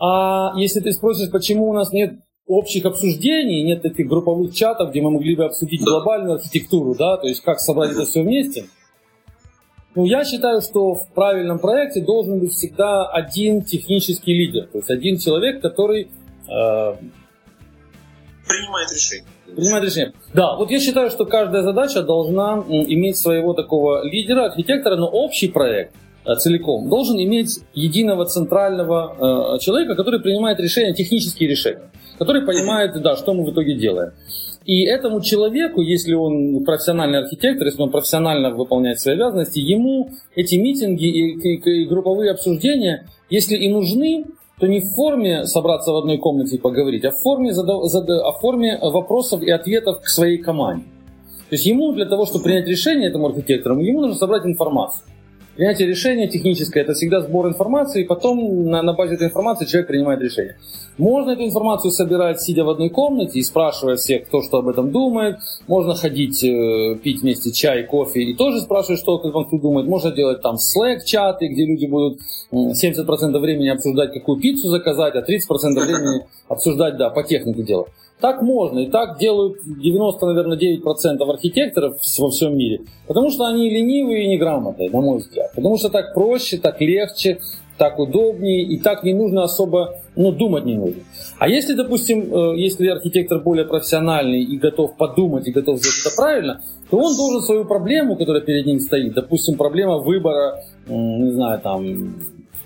[0.00, 2.14] А если ты спросишь, почему у нас нет
[2.48, 7.28] общих обсуждений, нет таких групповых чатов, где мы могли бы обсудить глобальную архитектуру, да, то
[7.28, 8.64] есть как собрать это все вместе,
[9.94, 14.90] ну, я считаю, что в правильном проекте должен быть всегда один технический лидер, то есть
[14.90, 16.94] один человек, который э,
[18.48, 19.28] принимает решение.
[19.54, 20.12] Принимает решение.
[20.34, 25.48] Да, вот я считаю, что каждая задача должна иметь своего такого лидера, архитектора, но общий
[25.48, 32.42] проект э, целиком должен иметь единого центрального э, человека, который принимает решения, технические решения, который
[32.42, 34.12] понимает, да, что мы в итоге делаем.
[34.64, 40.54] И этому человеку, если он профессиональный архитектор, если он профессионально выполняет свои обязанности, ему эти
[40.54, 44.24] митинги и, и, и групповые обсуждения, если и нужны,
[44.62, 48.24] то не в форме собраться в одной комнате и поговорить, а в форме, задав, зада,
[48.24, 50.84] а в форме вопросов и ответов к своей команде.
[51.50, 55.02] То есть ему для того, чтобы принять решение этому архитектору, ему нужно собрать информацию.
[55.56, 59.88] Принятие решения техническое– это всегда сбор информации, и потом на, на базе этой информации человек
[59.88, 60.56] принимает решение.
[60.96, 64.90] Можно эту информацию собирать, сидя в одной комнате и спрашивая всех, кто что об этом
[64.90, 65.36] думает.
[65.68, 69.86] Можно ходить, э, пить вместе чай, кофе и тоже спрашивать, что кто думает.
[69.86, 75.84] Можно делать там Slack-чаты, где люди будут 70% времени обсуждать, какую пиццу заказать, а 30%
[75.84, 77.86] времени обсуждать, да, по технике дела.
[78.22, 83.68] Так можно, и так делают 90, наверное, 9% архитекторов во всем мире, потому что они
[83.68, 85.50] ленивые и неграмотные, на мой взгляд.
[85.56, 87.40] Потому что так проще, так легче,
[87.78, 91.02] так удобнее, и так не нужно особо, ну, думать не нужно.
[91.40, 96.16] А если, допустим, э, если архитектор более профессиональный и готов подумать, и готов сделать это
[96.16, 101.60] правильно, то он должен свою проблему, которая перед ним стоит, допустим, проблема выбора, не знаю,
[101.60, 102.14] там,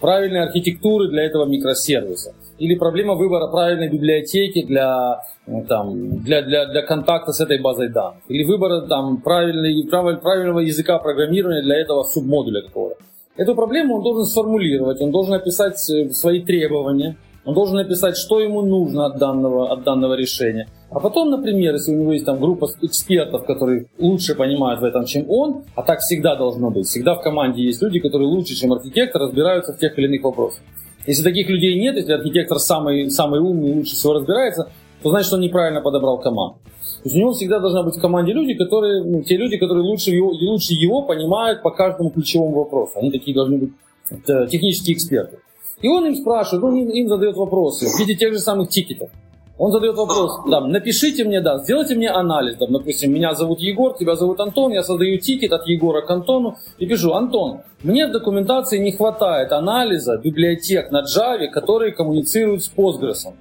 [0.02, 6.66] правильной архитектуры для этого микросервиса, или проблема выбора правильной библиотеки для ну, там, для, для,
[6.66, 8.22] для контакта с этой базой данных.
[8.28, 12.96] Или выбора там, правильной, правильного языка программирования для этого субмодуля какого-то.
[13.36, 18.40] Эту проблему он должен сформулировать, он должен описать э, свои требования, Он должен написать, что
[18.40, 20.66] ему нужно от данного, от данного решения.
[20.90, 25.04] А потом, например, если у него есть там группа экспертов, которые лучше понимают в этом,
[25.04, 26.86] чем он, а так всегда должно быть.
[26.86, 30.60] Всегда в команде есть люди, которые лучше, чем архитектор, разбираются в тех или иных вопросах.
[31.06, 34.70] Если таких людей нет, если архитектор самый, самый умный лучше всего разбирается,
[35.02, 36.58] то значит, он неправильно подобрал команду.
[36.64, 39.84] То есть у него всегда должна быть в команде люди, которые, ну, те люди, которые
[39.84, 42.92] лучше его, лучше его понимают по каждому ключевому вопросу.
[42.96, 43.70] Они такие должны быть
[44.10, 45.38] это, технические эксперты.
[45.80, 49.10] И он им спрашивает, он им задает вопросы в виде тех же самых тикетов.
[49.58, 53.96] Он задает вопрос, да, напишите мне, да, сделайте мне анализ, да, допустим, меня зовут Егор,
[53.96, 58.12] тебя зовут Антон, я создаю тикет от Егора к Антону и пишу, Антон, мне в
[58.12, 63.32] документации не хватает анализа библиотек на Java, которые коммуницируют с Postgres.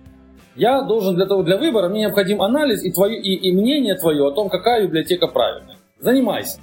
[0.56, 4.26] Я должен для того, для выбора, мне необходим анализ и, твое, и, и мнение твое
[4.26, 5.76] о том, какая библиотека правильная.
[6.00, 6.60] Занимайся.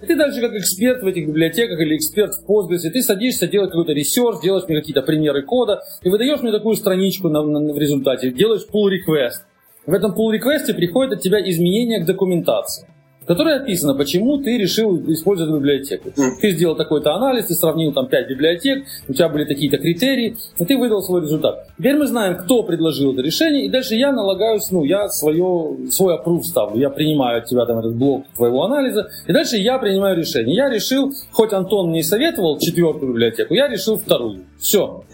[0.00, 3.92] Ты дальше как эксперт в этих библиотеках или эксперт в Postgres, ты садишься делать какой-то
[3.92, 8.30] research, делаешь мне какие-то примеры кода, и выдаешь мне такую страничку на, на, в результате,
[8.30, 9.42] делаешь pull request.
[9.86, 12.86] В этом pull request приходит от тебя изменения к документации
[13.28, 16.10] которой описано, почему ты решил использовать библиотеку.
[16.40, 20.64] Ты сделал такой-то анализ, ты сравнил там 5 библиотек, у тебя были такие-то критерии, и
[20.64, 21.68] ты выдал свой результат.
[21.76, 26.16] Теперь мы знаем, кто предложил это решение, и дальше я налагаюсь, ну, я свое, свой
[26.16, 30.16] approve ставлю, я принимаю от тебя там этот блок твоего анализа, и дальше я принимаю
[30.16, 30.56] решение.
[30.56, 34.46] Я решил, хоть Антон мне советовал четвертую библиотеку, я решил вторую.
[34.58, 35.04] Все.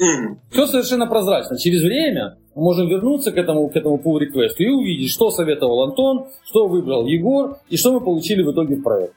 [0.50, 1.58] Все совершенно прозрачно.
[1.58, 5.84] Через время мы можем вернуться к этому, к этому pull request и увидеть, что советовал
[5.84, 9.16] Антон, что выбрал Егор и что мы получили в итоге в проекте.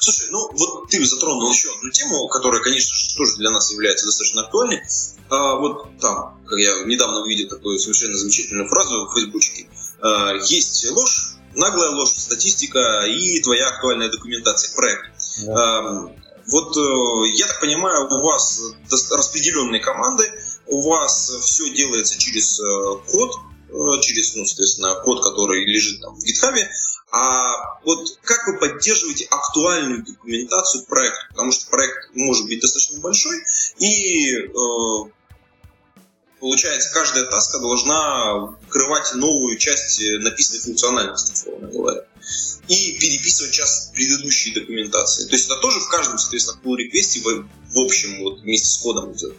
[0.00, 4.06] Слушай, ну вот ты затронул еще одну тему, которая, конечно же, тоже для нас является
[4.06, 4.80] достаточно актуальной.
[5.28, 9.66] А, вот там, как я недавно увидел такую совершенно замечательную фразу в Фейсбучке.
[10.00, 15.10] А, есть ложь, наглая ложь, статистика и твоя актуальная документация к проекту.
[15.46, 15.52] Да.
[15.54, 16.10] А,
[16.46, 18.60] вот э, я так понимаю, у вас
[19.10, 20.24] распределенные команды,
[20.66, 22.62] у вас все делается через э,
[23.10, 23.34] код,
[23.68, 26.56] э, через, ну, соответственно, код, который лежит там в GitHub,
[27.12, 31.26] а вот как вы поддерживаете актуальную документацию к проекту?
[31.30, 33.36] Потому что проект может быть достаточно большой,
[33.78, 35.10] и э,
[36.40, 42.04] получается, каждая таска должна крывать новую часть написанной функциональности, условно говоря.
[42.68, 45.26] И переписывать часть предыдущей документации.
[45.26, 49.12] То есть это тоже в каждом, соответственно, pull реквесте в общем вот вместе с кодом
[49.12, 49.36] идет.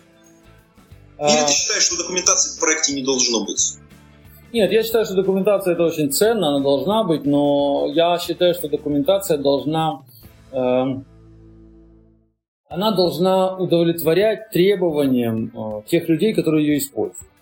[1.19, 1.45] Или а...
[1.45, 3.77] ты считаешь, что документации в проекте не должно быть?
[4.53, 8.69] Нет, я считаю, что документация это очень ценно, она должна быть, но я считаю, что
[8.69, 10.03] документация должна,
[10.51, 10.83] э,
[12.69, 17.34] она должна удовлетворять требованиям э, тех людей, которые ее используют.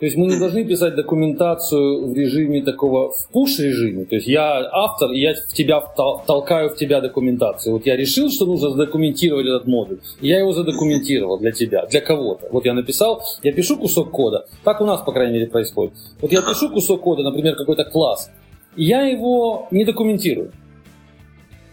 [0.00, 4.06] То есть мы не должны писать документацию в режиме такого, в пуш-режиме.
[4.06, 5.80] То есть я автор, и я в тебя
[6.26, 7.74] толкаю в тебя документацию.
[7.74, 9.98] Вот я решил, что нужно задокументировать этот модуль.
[10.22, 12.48] И я его задокументировал для тебя, для кого-то.
[12.50, 14.46] Вот я написал, я пишу кусок кода.
[14.64, 15.92] Так у нас, по крайней мере, происходит.
[16.22, 18.30] Вот я пишу кусок кода, например, какой-то класс,
[18.76, 20.52] и я его не документирую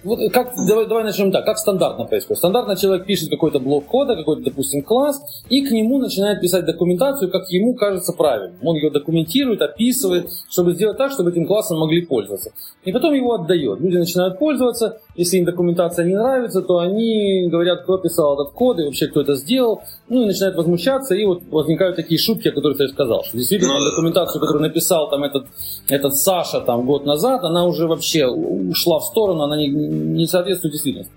[0.07, 2.37] вот как, давай, давай начнем так, как стандартно происходит.
[2.37, 7.29] Стандартно человек пишет какой-то блок кода, какой-то, допустим, класс, и к нему начинает писать документацию,
[7.29, 8.57] как ему кажется правильным.
[8.63, 12.51] Он ее документирует, описывает, чтобы сделать так, чтобы этим классом могли пользоваться.
[12.85, 13.81] И потом его отдает.
[13.81, 18.79] Люди начинают пользоваться, если им документация не нравится, то они говорят, кто писал этот код
[18.79, 22.51] и вообще кто это сделал, ну и начинают возмущаться, и вот возникают такие шутки, о
[22.51, 25.47] которых я сказал, что действительно ну документацию, которую написал там этот,
[25.89, 30.73] этот Саша там год назад, она уже вообще ушла в сторону, она не, не соответствует
[30.73, 31.11] действительности.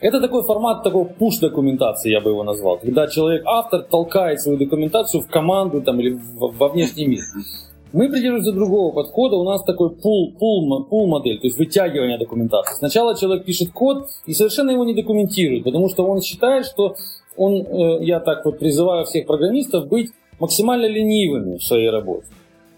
[0.00, 2.78] Это такой формат такого пуш-документации, я бы его назвал.
[2.78, 7.22] Когда человек-автор толкает свою документацию в команду там, или во внешний мир.
[7.94, 9.36] Мы придерживаемся другого подхода.
[9.36, 12.74] У нас такой пул, пул, пул модель, то есть вытягивание документации.
[12.74, 16.96] Сначала человек пишет код и совершенно его не документирует, потому что он считает, что
[17.36, 22.26] он, э, я так вот призываю всех программистов быть максимально ленивыми в своей работе.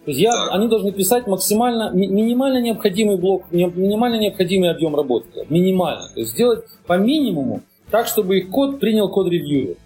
[0.04, 5.46] То есть я, они должны писать максимально, минимально необходимый блок, минимально необходимый объем работы.
[5.48, 6.10] Минимально.
[6.12, 9.76] То есть сделать по минимуму так, чтобы их код принял код ревьюер.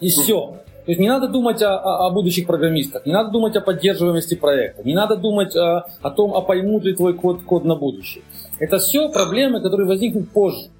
[0.00, 0.61] И все.
[0.84, 4.34] То есть не надо думать о, о, о будущих программистах, не надо думать о поддерживаемости
[4.34, 8.24] проекта, не надо думать о, о том, а поймут ли твой код, код на будущее.
[8.58, 10.70] Это все проблемы, которые возникнут позже.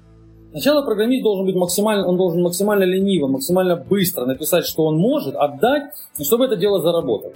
[0.51, 5.35] Сначала программист должен быть максимально, он должен максимально лениво, максимально быстро написать, что он может,
[5.35, 7.33] отдать, чтобы это дело заработало.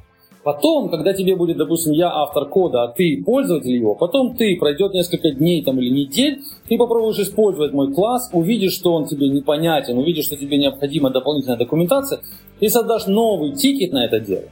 [0.47, 4.93] Потом, когда тебе будет, допустим, я автор кода, а ты пользователь его, потом ты, пройдет
[4.93, 9.97] несколько дней там, или недель, ты попробуешь использовать мой класс, увидишь, что он тебе непонятен,
[9.97, 12.21] увидишь, что тебе необходима дополнительная документация,
[12.61, 14.43] ты создашь новый тикет на это дело.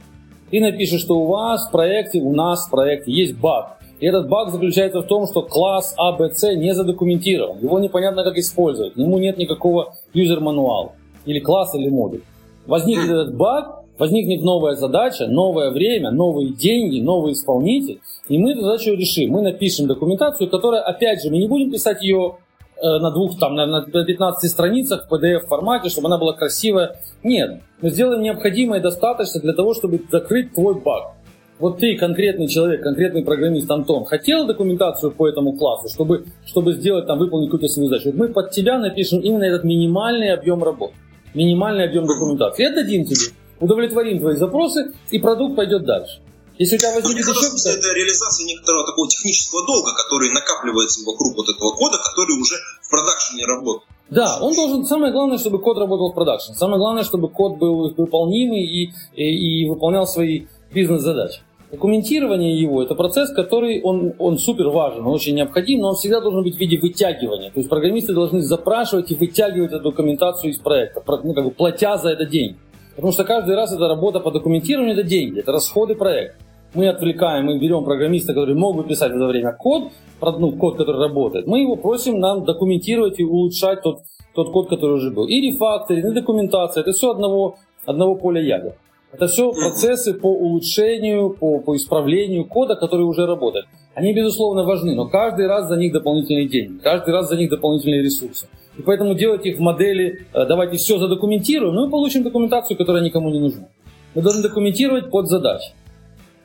[0.50, 3.78] Ты напишешь, что у вас в проекте, у нас в проекте есть баг.
[3.98, 7.58] И этот баг заключается в том, что класс ABC а, не задокументирован.
[7.62, 8.94] Его непонятно, как использовать.
[8.96, 10.92] Ему нет никакого юзер-мануала.
[11.24, 12.20] Или класса, или модуль.
[12.66, 18.62] Возникнет этот баг, возникнет новая задача, новое время, новые деньги, новый исполнитель, и мы эту
[18.62, 19.30] задачу решим.
[19.30, 22.36] Мы напишем документацию, которая, опять же, мы не будем писать ее
[22.76, 26.96] э, на двух, там, на 15 страницах в PDF формате, чтобы она была красивая.
[27.22, 31.16] Нет, мы сделаем необходимое и достаточно для того, чтобы закрыть твой баг.
[31.58, 37.06] Вот ты, конкретный человек, конкретный программист Антон, хотел документацию по этому классу, чтобы, чтобы сделать,
[37.06, 38.10] там, выполнить какую-то свою задачу.
[38.10, 40.92] Вот мы под тебя напишем именно этот минимальный объем работы,
[41.32, 42.62] минимальный объем документации.
[42.62, 46.20] И отдадим тебе, удовлетворим твои запросы, и продукт пойдет дальше.
[46.58, 47.34] Если у тебя возникнет еще...
[47.34, 52.54] Смысле, это реализация некоторого такого технического долга, который накапливается вокруг вот этого кода, который уже
[52.80, 53.88] в продакшене работает.
[54.08, 54.86] Да, он должен.
[54.86, 56.56] Самое главное, чтобы код работал в продакшене.
[56.56, 61.40] Самое главное, чтобы код был выполнимый и, и, и выполнял свои бизнес-задачи.
[61.70, 66.20] Документирование его– это процесс, который он, он супер важен, он очень необходим, но он всегда
[66.20, 67.50] должен быть в виде вытягивания.
[67.50, 71.98] То есть программисты должны запрашивать и вытягивать эту документацию из проекта, ну, как бы платя
[71.98, 72.56] за это деньги.
[72.96, 76.38] Потому что каждый раз эта работа по документированию– это деньги, это расходы проекта.
[76.74, 80.76] Мы отвлекаем, мы берем программиста, который мог бы писать в это время код, ну, код,
[80.76, 84.00] который работает, мы его просим нам документировать и улучшать тот,
[84.34, 85.26] тот код, который уже был.
[85.26, 88.74] И рефакторинг, и документация– это все одного, одного поля ягод.
[89.12, 93.66] Это все процессы по улучшению, по, по исправлению кода, который уже работает.
[93.94, 98.02] Они, безусловно, важны, но каждый раз за них дополнительные деньги, каждый раз за них дополнительные
[98.02, 98.46] ресурсы.
[98.78, 103.02] И поэтому делать их в модели э, «давайте все задокументируем», ну и получим документацию, которая
[103.02, 103.68] никому не нужна.
[104.14, 105.74] Мы должны документировать под задачи.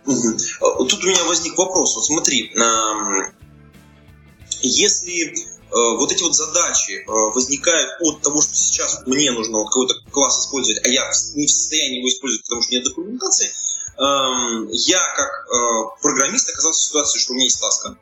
[0.05, 1.95] Тут у меня возник вопрос.
[1.95, 2.51] Вот смотри,
[4.61, 5.33] если
[5.71, 9.95] Э, вот эти вот задачи э, возникают от того, что сейчас мне нужно вот какой-то
[10.11, 13.53] класс использовать, а я не в состоянии его использовать, потому что нет документации,
[13.97, 17.97] эм, я как программист оказался в ситуации, что у меня есть таска,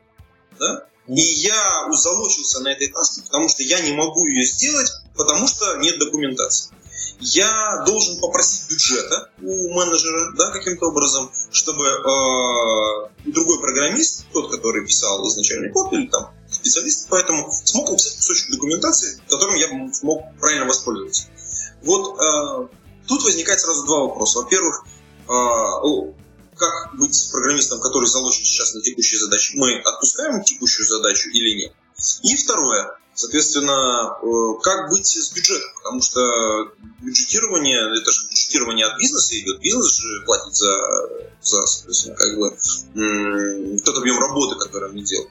[0.60, 0.88] да?
[1.10, 5.78] И я залочился на этой таске, потому что я не могу ее сделать, потому что
[5.78, 6.72] нет документации
[7.20, 14.86] я должен попросить бюджета у менеджера, да, каким-то образом, чтобы э, другой программист, тот, который
[14.86, 20.66] писал изначальный код, или там специалист, поэтому смог написать кусочек документации, которым я смог правильно
[20.66, 21.28] воспользоваться.
[21.84, 22.68] Вот э,
[23.08, 24.40] тут возникает сразу два вопроса.
[24.40, 24.86] Во-первых,
[25.28, 25.32] э,
[26.60, 29.54] как быть с программистом, который залочен сейчас на текущие задачи?
[29.56, 31.74] Мы отпускаем текущую задачу или нет?
[32.24, 35.70] И второе, Соответственно, э, как быть с бюджетом?
[35.84, 39.60] Потому что бюджетирование, это же бюджетирование от бизнеса идет.
[39.60, 40.74] Бизнес же платит за,
[41.42, 45.30] за соответственно, как бы, тот объем работы, который они делают.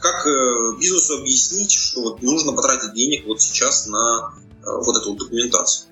[0.00, 5.10] Как э, бизнесу объяснить, что вот нужно потратить денег вот сейчас на э, вот эту
[5.10, 5.86] вот документацию?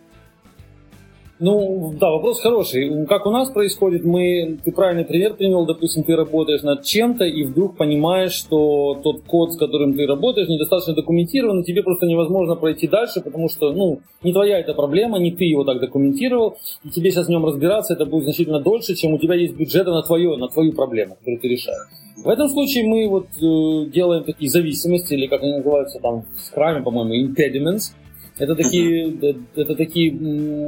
[1.39, 3.05] Ну, да, вопрос хороший.
[3.07, 7.45] Как у нас происходит, мы, ты правильный пример привел, допустим, ты работаешь над чем-то и
[7.45, 12.57] вдруг понимаешь, что тот код, с которым ты работаешь, недостаточно документирован, и тебе просто невозможно
[12.57, 16.89] пройти дальше, потому что, ну, не твоя эта проблема, не ты его так документировал, и
[16.89, 20.03] тебе сейчас в нем разбираться, это будет значительно дольше, чем у тебя есть бюджета на
[20.03, 21.89] твою, на твою проблему, которую ты решаешь.
[22.17, 26.41] В этом случае мы вот э, делаем такие зависимости, или как они называются там в
[26.41, 27.93] скраме, по-моему, impediments,
[28.39, 29.17] это такие,
[29.55, 30.13] это такие,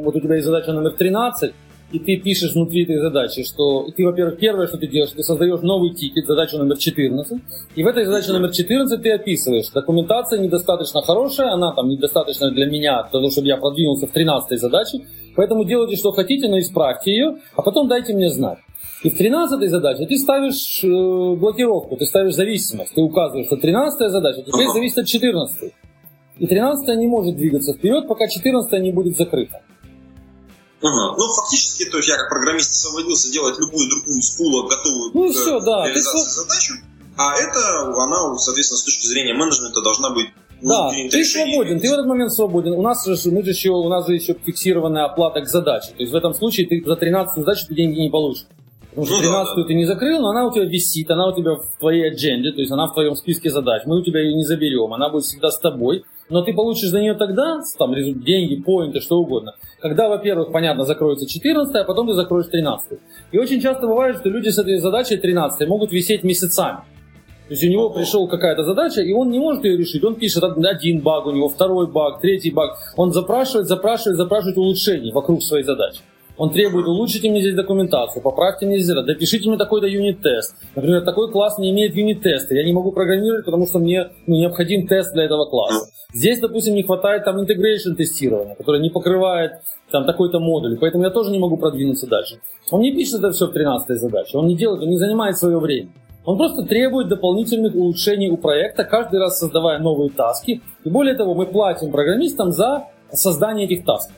[0.03, 1.53] вот у тебя есть задача номер 13,
[1.91, 5.61] и ты пишешь внутри этой задачи, что ты, во-первых, первое, что ты делаешь, ты создаешь
[5.63, 7.41] новый тикет, задачу номер 14,
[7.77, 12.67] и в этой задаче номер 14 ты описываешь, документация недостаточно хорошая, она там недостаточно для
[12.67, 14.99] меня, для того, чтобы я продвинулся в 13 задаче,
[15.35, 18.59] поэтому делайте, что хотите, но исправьте ее, а потом дайте мне знать.
[19.05, 24.11] И в 13 задаче ты ставишь э, блокировку, ты ставишь зависимость, ты указываешь, что 13
[24.11, 25.73] задача теперь зависит от 14.
[26.38, 29.62] И 13 не может двигаться вперед, пока 14 не будет закрыта.
[30.81, 35.35] Ну, фактически, то есть я как программист освободился делать любую другую пула, готовую ну, к
[35.35, 35.87] все, да.
[35.87, 36.31] реализации ты...
[36.31, 36.74] задачу,
[37.16, 40.29] а это, она, соответственно, с точки зрения менеджмента должна быть
[40.61, 42.72] ну, да, ты свободен, ты в этот момент свободен.
[42.72, 45.90] У нас же, мы же еще, у нас же еще фиксированная оплата к задаче.
[45.96, 48.46] То есть в этом случае ты за 13 задачу ты деньги не получишь.
[48.90, 49.68] Потому что 13 ну, да, да.
[49.68, 52.61] ты не закрыл, но она у тебя висит, она у тебя в твоей адженде, то
[52.61, 53.83] есть она в твоем списке задач.
[53.87, 57.01] Мы у тебя ее не заберем, она будет всегда с тобой но ты получишь за
[57.01, 62.14] нее тогда, там, деньги, поинты, что угодно, когда, во-первых, понятно, закроется 14, а потом ты
[62.14, 62.99] закроешь 13.
[63.33, 66.79] И очень часто бывает, что люди с этой задачей 13 могут висеть месяцами.
[67.49, 70.05] То есть у него пришел какая-то задача, и он не может ее решить.
[70.05, 72.77] Он пишет один баг у него, второй баг, третий баг.
[72.97, 76.01] Он запрашивает, запрашивает, запрашивает улучшений вокруг своей задачи.
[76.38, 80.55] Он требует, улучшите мне здесь документацию, поправьте мне здесь, допишите мне такой-то юнит-тест.
[80.77, 84.87] Например, такой класс не имеет юнит-теста, я не могу программировать, потому что мне ну, необходим
[84.87, 85.90] тест для этого класса.
[86.14, 91.11] Здесь, допустим, не хватает там integration тестирования, которое не покрывает там такой-то модуль, поэтому я
[91.11, 92.40] тоже не могу продвинуться дальше.
[92.70, 95.59] Он не пишет это все в 13 задаче, он не делает, он не занимает свое
[95.59, 95.91] время.
[96.24, 100.61] Он просто требует дополнительных улучшений у проекта, каждый раз создавая новые таски.
[100.84, 104.14] И более того, мы платим программистам за создание этих тасков.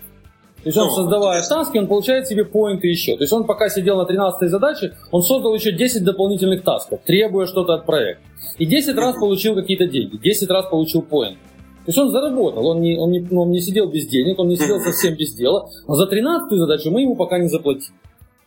[0.63, 3.17] То есть он, ну, создавая таски, он получает себе поинты еще.
[3.17, 7.47] То есть он пока сидел на 13 задаче, он создал еще 10 дополнительных тасков, требуя
[7.47, 8.23] что-то от проекта.
[8.59, 11.39] И 10 раз получил какие-то деньги, 10 раз получил поинт.
[11.87, 14.57] То есть он заработал, он не, он, не, он не сидел без денег, он не
[14.57, 17.95] сидел совсем без дела, но за 13 задачу мы ему пока не заплатили.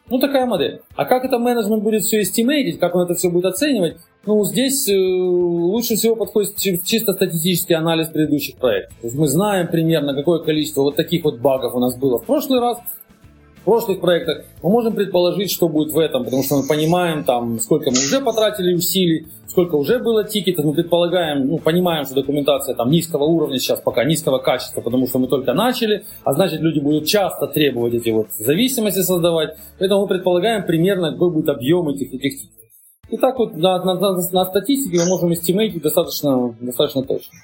[0.09, 0.81] Ну, такая модель.
[0.95, 4.87] А как это менеджмент будет все эстимейтить, как он это все будет оценивать, ну, здесь
[4.87, 8.95] э, лучше всего подходит чисто статистический анализ предыдущих проектов.
[9.01, 12.25] То есть мы знаем примерно, какое количество вот таких вот багов у нас было в
[12.25, 12.77] прошлый раз,
[13.61, 14.45] в прошлых проектах.
[14.61, 18.21] Мы можем предположить, что будет в этом, потому что мы понимаем, там, сколько мы уже
[18.21, 20.63] потратили усилий, сколько уже было тикетов.
[20.63, 25.19] Мы предполагаем, ну, понимаем, что документация там низкого уровня сейчас, пока низкого качества, потому что
[25.19, 29.57] мы только начали, а значит, люди будут часто требовать эти вот зависимости создавать.
[29.79, 32.62] Поэтому мы предполагаем примерно, какой будет объем этих, этих тикетов.
[33.13, 37.37] И так вот на, на, на, на статистике мы можем эстимейтить достаточно, достаточно точно.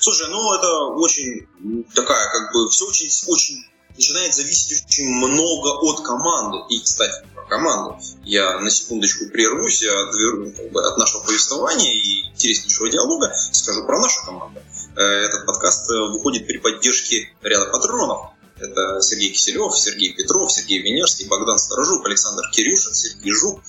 [0.00, 1.46] Слушай, ну это очень
[1.94, 3.64] такая, как бы, все очень, очень
[3.94, 6.58] начинает зависеть очень много от команды.
[6.74, 7.96] И, кстати, про команду.
[8.24, 13.32] Я на секундочку прервусь от, как бы, от нашего повествования и интереснейшего диалога.
[13.52, 14.60] Скажу про нашу команду.
[14.96, 18.32] Э, этот подкаст э, выходит при поддержке ряда патронов.
[18.58, 23.60] Это Сергей Киселев, Сергей Петров, Сергей Венерский, Богдан Сторожук, Александр Кирюшин, Сергей Жук,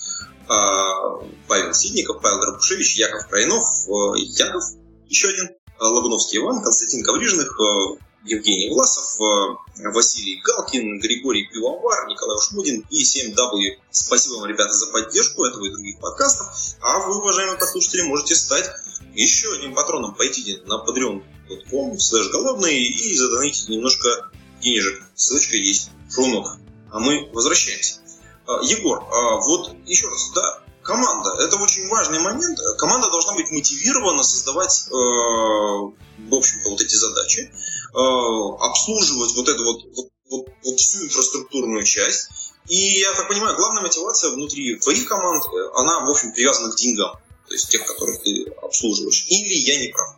[0.48, 4.64] Павел Сидников, Павел Дробушевич, Яков Крайнов, э, Яков,
[5.10, 9.18] еще один, э, Лагуновский Иван, Константин Коврижных, э, Евгений Власов,
[9.93, 13.78] Василий Галкин, Григорий Пивовар, Николай Ушмудин и 7W.
[13.89, 16.48] Спасибо вам, ребята, за поддержку этого и других подкастов.
[16.82, 18.70] А вы, уважаемые послушатели, можете стать
[19.14, 20.16] еще одним патроном.
[20.16, 24.32] Пойдите на patreon.com slash голодные и задонайте немножко
[24.62, 25.04] денежек.
[25.16, 26.45] Ссылочка есть в шоу
[26.91, 28.00] А мы возвращаемся.
[28.48, 32.58] А, Егор, а, вот еще раз, да, команда, это очень важный момент.
[32.78, 38.00] Команда должна быть мотивирована создавать, э, в общем-то, вот эти задачи, э,
[38.60, 42.30] обслуживать вот эту вот, вот, вот, вот всю инфраструктурную часть.
[42.70, 46.78] И я так понимаю, главная мотивация внутри твоих команд, э, она, в общем, привязана к
[46.78, 47.16] деньгам,
[47.48, 49.26] то есть тех, которых ты обслуживаешь.
[49.28, 50.16] Или я не прав?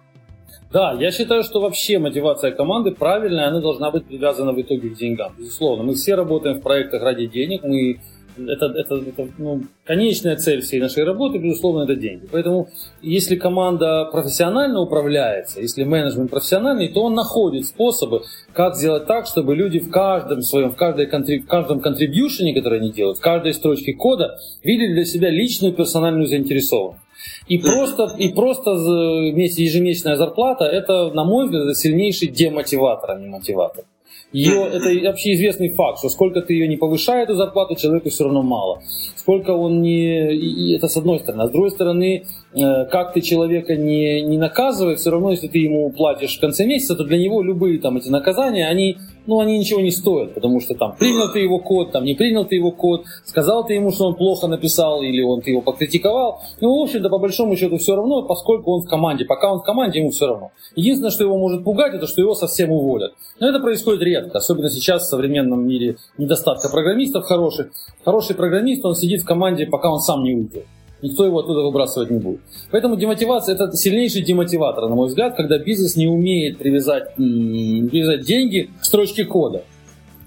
[0.72, 4.98] Да, я считаю, что вообще мотивация команды правильная, она должна быть привязана в итоге к
[4.98, 5.34] деньгам.
[5.36, 8.00] Безусловно, мы все работаем в проектах ради денег, мы
[8.48, 12.28] это, это, это ну, конечная цель всей нашей работы, безусловно, это деньги.
[12.32, 12.70] Поэтому,
[13.02, 18.22] если команда профессионально управляется, если менеджмент профессиональный, то он находит способы,
[18.54, 22.92] как сделать так, чтобы люди в каждом своем, в, каждой, в каждом контрибьюшене, который они
[22.92, 27.04] делают, в каждой строчке кода, видели для себя личную персональную заинтересованность.
[27.48, 33.86] И просто, и просто ежемесячная зарплата, это, на мой взгляд, сильнейший демотиватор, а не мотиватор.
[34.32, 38.26] Ее, это вообще известный факт, что сколько ты ее не повышаешь, эту зарплату, человеку все
[38.26, 38.82] равно мало.
[39.16, 40.36] Сколько он не...
[40.36, 41.42] И это с одной стороны.
[41.42, 45.58] А с другой стороны, э, как ты человека не, не наказываешь, все равно, если ты
[45.58, 48.98] ему платишь в конце месяца, то для него любые там эти наказания, они,
[49.30, 50.34] ну, они ничего не стоят.
[50.34, 53.76] Потому что там принял ты его код, там не принял ты его код, сказал ты
[53.76, 56.42] ему, что он плохо написал, или он ты его покритиковал.
[56.60, 59.26] Ну, в общем-то, по большому счету все равно, поскольку он в команде.
[59.26, 60.52] Пока он в команде, ему все равно.
[60.76, 63.14] Единственное, что его может пугать, это что его совсем уволят.
[63.40, 67.72] Но это происходит редко особенно сейчас в современном мире недостатка программистов хороших.
[68.04, 70.66] Хороший программист, он сидит в команде, пока он сам не уйдет.
[71.02, 72.42] Никто его оттуда выбрасывать не будет.
[72.72, 78.70] Поэтому демотивация– это сильнейший демотиватор, на мой взгляд, когда бизнес не умеет привязать, привязать деньги
[78.82, 79.64] к строчке кода.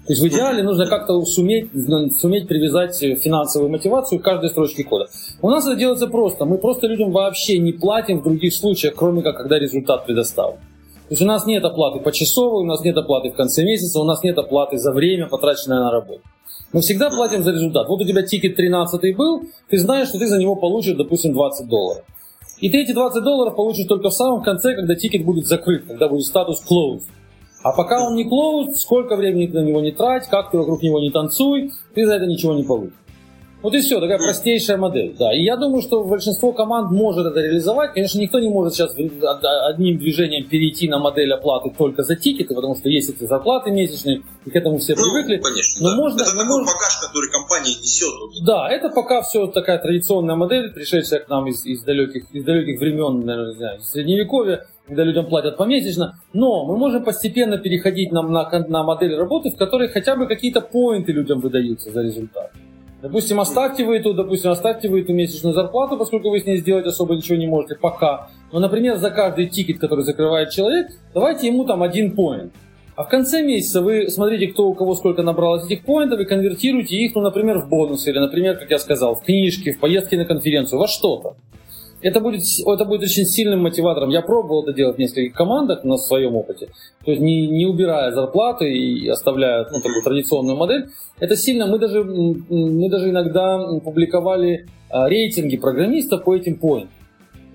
[0.05, 1.69] То есть в идеале нужно как-то суметь,
[2.19, 5.07] суметь привязать финансовую мотивацию к каждой строчке кода.
[5.41, 6.43] У нас это делается просто.
[6.43, 10.57] Мы просто людям вообще не платим в других случаях, кроме как когда результат предоставлен.
[10.57, 14.03] То есть у нас нет оплаты почасовой, у нас нет оплаты в конце месяца, у
[14.03, 16.21] нас нет оплаты за время, потраченное на работу.
[16.73, 17.87] Мы всегда платим за результат.
[17.87, 21.67] Вот у тебя тикет 13 был, ты знаешь, что ты за него получишь, допустим, 20
[21.67, 22.03] долларов.
[22.59, 26.07] И ты эти 20 долларов получишь только в самом конце, когда тикет будет закрыт, когда
[26.07, 27.03] будет статус closed.
[27.61, 30.81] А пока он не closed, сколько времени ты на него не трать, как ты вокруг
[30.81, 33.02] него не танцуй, ты за это ничего не получишь.
[33.63, 35.15] Вот и все, такая простейшая модель.
[35.17, 35.33] Да.
[35.33, 37.93] И я думаю, что большинство команд может это реализовать.
[37.93, 42.75] Конечно, никто не может сейчас одним движением перейти на модель оплаты только за тикеты, потому
[42.75, 45.37] что есть эти зарплаты месячные, и к этому все ну, привыкли.
[45.37, 45.95] Конечно, но да.
[45.95, 46.65] можно, это такой можно...
[46.65, 48.45] багаж, который компания несет.
[48.45, 52.81] Да, это пока все такая традиционная модель, пришедшая к нам из, из, далеких, из далеких
[52.81, 58.23] времен, наверное, не знаю, средневековья, когда людям платят помесячно, но мы можем постепенно переходить на,
[58.23, 62.51] на, на модель работы, в которой хотя бы какие-то поинты людям выдаются за результат.
[63.03, 66.85] Допустим, оставьте вы эту, допустим, оставьте вы эту месячную зарплату, поскольку вы с ней сделать
[66.85, 68.29] особо ничего не можете пока.
[68.53, 72.53] Но, например, за каждый тикет, который закрывает человек, давайте ему там один поинт.
[72.95, 76.95] А в конце месяца вы смотрите, кто у кого сколько набралось этих поинтов, и конвертируете
[76.95, 80.23] их, ну, например, в бонусы, или, например, как я сказал, в книжки, в поездки на
[80.23, 81.35] конференцию, во что-то.
[82.03, 84.09] Это будет, это будет очень сильным мотиватором.
[84.09, 86.67] Я пробовал это делать в нескольких командах на своем опыте.
[87.05, 90.89] То есть не, не убирая зарплаты и оставляя ну, такую традиционную модель.
[91.19, 91.65] Это сильно.
[91.65, 96.89] Мы даже, мы даже иногда публиковали а, рейтинги программистов по этим поинтам.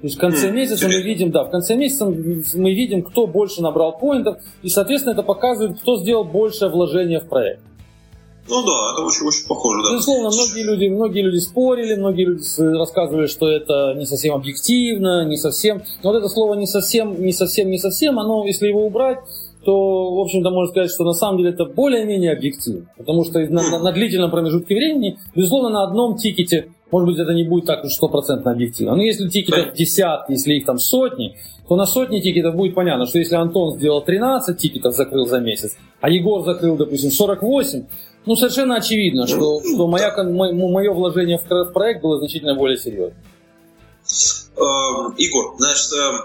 [0.01, 3.63] То есть в конце месяца мы видим, да, в конце месяца мы видим, кто больше
[3.63, 7.63] набрал поинтов, и, соответственно, это показывает, кто сделал большее вложение в проект.
[8.49, 9.93] Ну да, это очень, очень похоже, да.
[9.93, 12.43] Безусловно, многие люди, многие люди спорили, многие люди
[12.77, 15.83] рассказывали, что это не совсем объективно, не совсем.
[16.03, 19.19] Но вот это слово не совсем, не совсем, не совсем, оно, если его убрать,
[19.65, 22.87] то, в общем-то, можно сказать, что на самом деле это более-менее объективно.
[22.97, 27.35] Потому что на, на, на длительном промежутке времени, безусловно, на одном тикете, может быть, это
[27.35, 28.97] не будет так уж стопроцентно объективно.
[28.97, 31.37] Но если тикетов десятки, если их там сотни,
[31.69, 35.77] то на сотни тикетов будет понятно, что если Антон сделал 13 тикетов, закрыл за месяц,
[36.01, 37.85] а Егор закрыл, допустим, 48,
[38.29, 43.17] ну, совершенно очевидно, что, что моя, мое вложение в проект было значительно более серьезным.
[44.57, 46.21] Эм, Егор, значит, эм,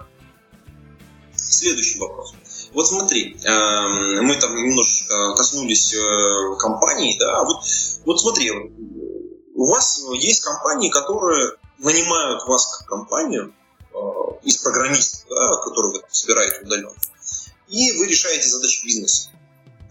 [1.33, 2.35] следующий вопрос.
[2.73, 7.63] Вот смотри, эм, мы там немножечко коснулись э, компаний, да, вот,
[8.05, 8.51] вот смотри,
[9.55, 13.53] у вас есть компании, которые нанимают вас как компанию
[13.93, 13.97] э,
[14.43, 16.91] из программистов, да, которые вы собираете удаленно,
[17.69, 19.29] и вы решаете задачи бизнеса.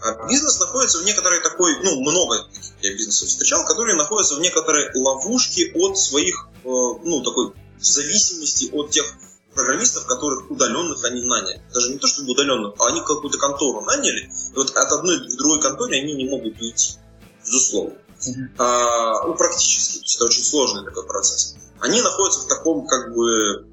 [0.03, 2.49] А бизнес находится в некоторой такой, ну, много
[2.81, 8.91] я бизнесов встречал, которые находятся в некоторой ловушке от своих, э, ну, такой зависимости от
[8.91, 9.07] тех
[9.55, 11.63] программистов, которых удаленных они наняли.
[11.73, 15.37] Даже не то, чтобы удаленных, а они какую-то контору наняли, и вот от одной к
[15.37, 16.95] другой конторе они не могут уйти.
[17.45, 17.95] Безусловно.
[17.95, 18.57] Mm-hmm.
[18.59, 19.99] А, ну, практически.
[19.99, 21.57] То есть это очень сложный такой процесс.
[21.81, 23.67] Они находятся в таком, как бы,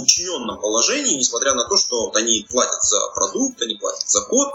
[0.00, 4.48] подчиненном положении, несмотря на то, что вот они платят за продукт, они платят за код.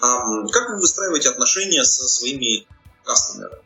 [0.00, 2.66] А как вы выстраиваете отношения со своими
[3.04, 3.62] кастомерами?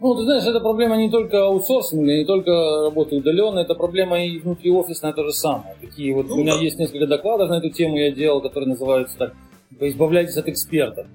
[0.00, 2.50] Ну, ты знаешь, это проблема не только аутсорсинга, не только
[2.82, 5.76] работы удаленно, это проблема и внутриофисная то же самое.
[5.80, 6.60] Такие вот, ну, у меня да.
[6.60, 9.32] есть несколько докладов на эту тему, я делал, которые называются так,
[9.78, 11.06] избавляйтесь от экспертов.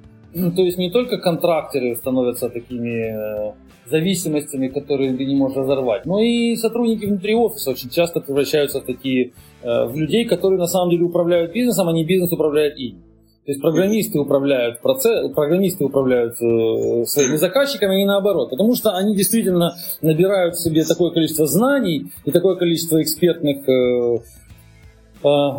[0.55, 3.53] То есть не только контракторы становятся такими э,
[3.89, 6.05] зависимостями, которые ты не можешь разорвать.
[6.05, 9.33] Но и сотрудники внутри офиса очень часто превращаются в такие,
[9.63, 12.99] э, в людей, которые на самом деле управляют бизнесом, а не бизнес управляет ими.
[13.45, 18.49] То есть программисты управляют процесс, программисты управляют э, своими заказчиками, не наоборот.
[18.49, 24.19] Потому что они действительно набирают себе такое количество знаний и такое количество экспертных Э,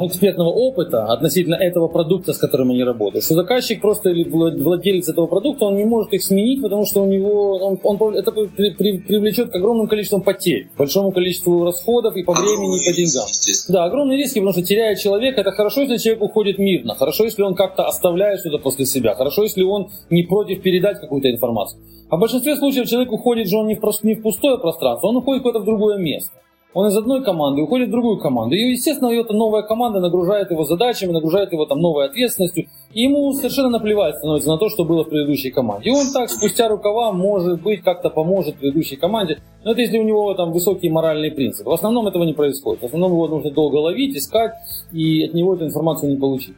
[0.07, 3.25] экспертного опыта относительно этого продукта, с которым они работают.
[3.25, 7.07] Что заказчик просто или владелец этого продукта, он не может их сменить, потому что у
[7.07, 12.23] него он, он это при, при, привлечет к огромным количествам потерь, большому количеству расходов и
[12.23, 13.27] по времени, и по деньгам.
[13.69, 17.43] Да, огромные риски, потому что теряя человека, это хорошо, если человек уходит мирно, хорошо, если
[17.43, 21.81] он как-то оставляет что-то после себя, хорошо, если он не против передать какую-то информацию.
[22.11, 25.17] А в большинстве случаев человек уходит же он не в, не в пустое пространство, он
[25.17, 26.31] уходит куда-то в другое место.
[26.75, 28.55] Он из одной команды уходит в другую команду.
[28.55, 32.67] И, естественно, эта новая команда нагружает его задачами, нагружает его там новой ответственностью.
[32.93, 35.89] И ему совершенно наплевать становится на то, что было в предыдущей команде.
[35.89, 39.39] И он так, спустя рукава, может быть, как-то поможет предыдущей команде.
[39.65, 41.71] Но это если у него там высокие моральные принципы.
[41.71, 42.83] В основном этого не происходит.
[42.83, 44.53] В основном его нужно долго ловить, искать,
[44.93, 46.55] и от него эту информацию не получить.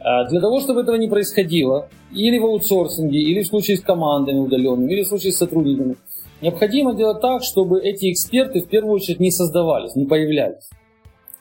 [0.00, 4.38] А для того, чтобы этого не происходило, или в аутсорсинге, или в случае с командами
[4.38, 5.96] удаленными, или в случае с сотрудниками,
[6.40, 10.68] Необходимо делать так, чтобы эти эксперты в первую очередь не создавались, не появлялись.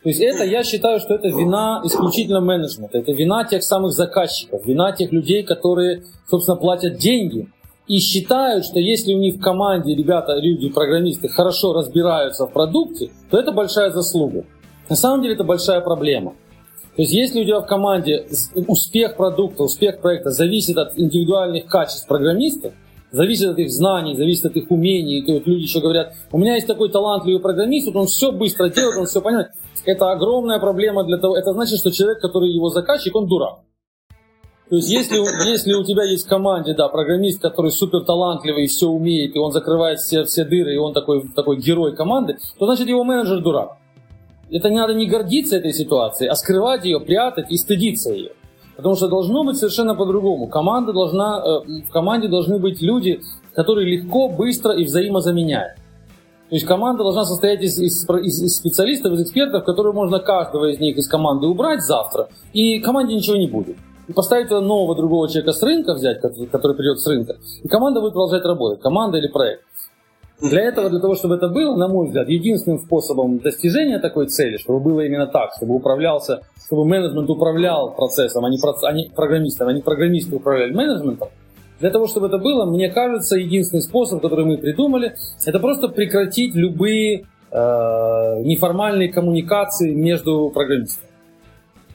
[0.04, 4.66] То есть это, я считаю, что это вина исключительно менеджмента, это вина тех самых заказчиков,
[4.66, 7.50] вина тех людей, которые, собственно, платят деньги
[7.88, 13.10] и считают, что если у них в команде ребята, люди, программисты хорошо разбираются в продукте,
[13.32, 14.46] то это большая заслуга.
[14.90, 16.36] На самом деле это большая проблема.
[16.96, 18.28] То есть если у тебя в команде
[18.68, 22.74] успех продукта, успех проекта зависит от индивидуальных качеств программистов,
[23.16, 25.20] зависит от их знаний, зависит от их умений.
[25.20, 28.70] И вот люди еще говорят, у меня есть такой талантливый программист, вот он все быстро
[28.70, 29.48] делает, он все понимает.
[29.86, 33.60] Это огромная проблема для того, это значит, что человек, который его заказчик, он дурак.
[34.70, 38.68] То есть, если, если у тебя есть в команде, да, программист, который супер талантливый и
[38.68, 42.66] все умеет, и он закрывает все, все дыры, и он такой, такой герой команды, то
[42.66, 43.78] значит его менеджер дурак.
[44.50, 48.32] Это не надо не гордиться этой ситуацией, а скрывать ее, прятать и стыдиться ее.
[48.76, 50.48] Потому что должно быть совершенно по-другому.
[50.48, 53.22] Команда должна, э, в команде должны быть люди,
[53.54, 55.78] которые легко, быстро и взаимозаменяют.
[56.50, 60.80] То есть команда должна состоять из, из, из специалистов, из экспертов, которые можно каждого из
[60.80, 63.78] них из команды убрать завтра, и команде ничего не будет.
[64.08, 68.14] И поставить нового другого человека с рынка взять, который придет с рынка, и команда будет
[68.14, 69.64] продолжать работать, команда или проект.
[70.42, 74.58] Для этого, для того, чтобы это было, на мой взгляд, единственным способом достижения такой цели,
[74.58, 79.10] чтобы было именно так, чтобы управлялся, чтобы менеджмент управлял процессом, а не, про, а не
[79.16, 81.30] программистом, а не программисты управляли менеджментом,
[81.80, 85.16] для того, чтобы это было, мне кажется, единственный способ, который мы придумали,
[85.46, 91.10] это просто прекратить любые э, неформальной коммуникации между программистами.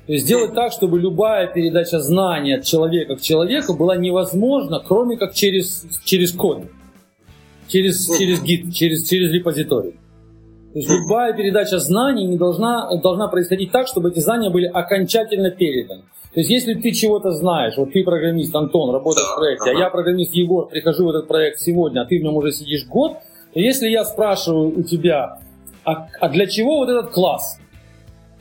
[0.07, 5.17] То есть сделать так, чтобы любая передача знаний от человека к человеку была невозможна, кроме
[5.17, 6.65] как через, через код,
[7.71, 9.93] через, через гид, через, через репозиторий.
[10.73, 15.51] То есть любая передача знаний не должна, должна происходить так, чтобы эти знания были окончательно
[15.51, 16.03] переданы.
[16.33, 19.91] То есть если ты чего-то знаешь, вот ты программист Антон, работаешь в проекте, а я
[19.91, 23.15] программист Егор, прихожу в этот проект сегодня, а ты в нем уже сидишь год,
[23.53, 25.41] то если я спрашиваю у тебя,
[25.85, 27.59] а, а для чего вот этот класс?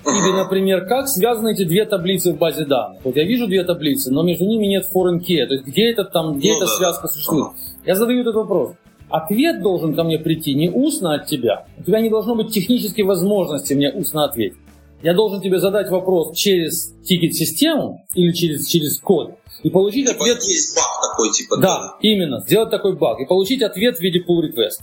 [0.06, 3.04] Или, например, как связаны эти две таблицы в базе данных?
[3.04, 6.04] Вот я вижу две таблицы, но между ними нет foreign key, то есть где это
[6.04, 7.54] там, где ну, эта да, связка существует?
[7.86, 8.74] Я задаю этот вопрос.
[9.10, 11.66] Ответ должен ко мне прийти не устно от тебя.
[11.78, 14.58] У тебя не должно быть технической возможности мне устно ответить.
[15.02, 20.38] Я должен тебе задать вопрос через тикет-систему или через, через код и получить типа ответ...
[20.44, 21.58] Есть баг такой, типа...
[21.58, 24.82] Да, да, именно, сделать такой баг и получить ответ в виде pull request.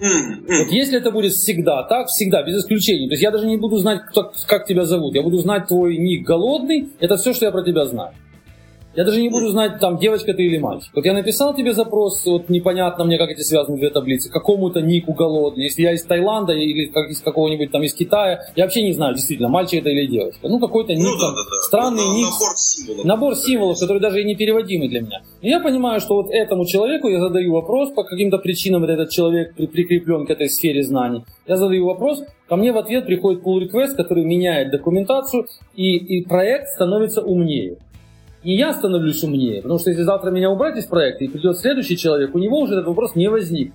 [0.00, 0.64] Mm-hmm.
[0.64, 3.06] Вот если это будет всегда так, всегда, без исключения.
[3.08, 5.14] То есть я даже не буду знать, кто, как тебя зовут.
[5.14, 6.90] Я буду знать твой ник голодный.
[6.98, 8.12] Это все, что я про тебя знаю.
[8.96, 10.90] Я даже не буду знать, там, девочка ты или мальчик.
[10.94, 15.14] Вот я написал тебе запрос, вот непонятно мне, как эти связаны две таблицы, какому-то нику
[15.14, 15.64] голодный.
[15.64, 19.14] Если я из Таиланда или как, из какого-нибудь там из Китая, я вообще не знаю,
[19.14, 20.48] действительно, мальчик это или девочка.
[20.48, 21.56] Ну, какой-то ник, ну, да, да, да.
[21.66, 22.26] странный ну, ник.
[22.26, 23.04] Набор символов.
[23.04, 25.22] Набор символов, который даже и не переводимый для меня.
[25.40, 29.10] И я понимаю, что вот этому человеку я задаю вопрос, по каким-то причинам вот этот
[29.10, 31.24] человек при, прикреплен к этой сфере знаний.
[31.48, 36.24] Я задаю вопрос, ко мне в ответ приходит pull request, который меняет документацию, и, и
[36.24, 37.78] проект становится умнее
[38.44, 41.96] не я становлюсь умнее, потому что если завтра меня убрать из проекта и придет следующий
[41.96, 43.72] человек, у него уже этот вопрос не возник.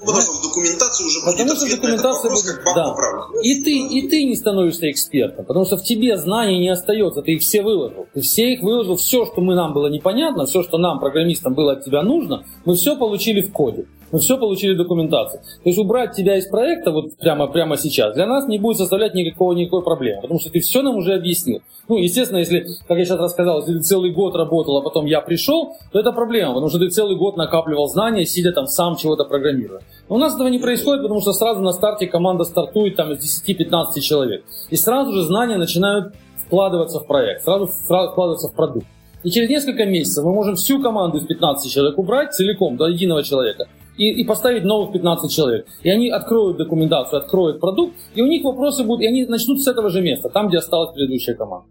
[0.00, 2.94] Ну, потому что в документации уже потому будет что документация вопрос, будет, как да.
[3.42, 7.32] И ты, и ты не становишься экспертом, потому что в тебе знаний не остается, ты
[7.32, 8.06] их все выложил.
[8.12, 11.72] Ты все их выложил, все, что мы нам было непонятно, все, что нам, программистам, было
[11.72, 13.86] от тебя нужно, мы все получили в коде.
[14.14, 15.40] Мы все получили документацию.
[15.42, 19.12] То есть убрать тебя из проекта вот прямо, прямо сейчас для нас не будет составлять
[19.12, 21.62] никакого, никакой проблемы, потому что ты все нам уже объяснил.
[21.88, 25.20] Ну, естественно, если, как я сейчас рассказал, если ты целый год работал, а потом я
[25.20, 29.24] пришел, то это проблема, потому что ты целый год накапливал знания, сидя там сам чего-то
[29.24, 29.80] программируя.
[30.08, 33.44] Но у нас этого не происходит, потому что сразу на старте команда стартует там из
[33.48, 34.44] 10-15 человек.
[34.70, 36.14] И сразу же знания начинают
[36.46, 38.86] вкладываться в проект, сразу вкладываться в продукт.
[39.24, 43.24] И через несколько месяцев мы можем всю команду из 15 человек убрать целиком, до единого
[43.24, 43.66] человека
[43.96, 45.66] и, и поставить новых 15 человек.
[45.82, 49.66] И они откроют документацию, откроют продукт, и у них вопросы будут, и они начнут с
[49.66, 51.68] этого же места, там, где осталась предыдущая команда.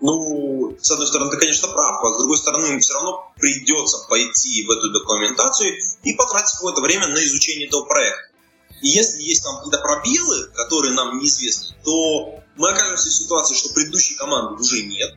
[0.00, 4.06] Ну, с одной стороны, ты, конечно, прав, а с другой стороны, им все равно придется
[4.08, 8.34] пойти в эту документацию и потратить какое-то время на изучение этого проекта.
[8.82, 13.72] И если есть там какие-то пробелы, которые нам неизвестны, то мы окажемся в ситуации, что
[13.72, 15.14] предыдущей команды уже нет,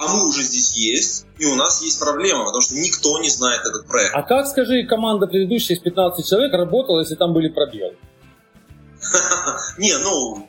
[0.00, 3.60] а мы уже здесь есть, и у нас есть проблема, потому что никто не знает
[3.66, 4.14] этот проект.
[4.14, 7.98] А как, скажи, команда предыдущая из 15 человек работала, если там были пробелы?
[9.78, 10.48] Не, ну,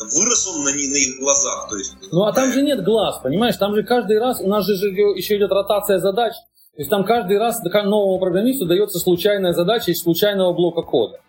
[0.00, 1.68] вырос он на, на их глазах.
[1.70, 3.56] То есть, ну, а там же нет глаз, понимаешь?
[3.56, 6.34] Там же каждый раз, у нас же еще идет ротация задач.
[6.34, 11.19] То есть там каждый раз новому программисту дается случайная задача из случайного блока кода.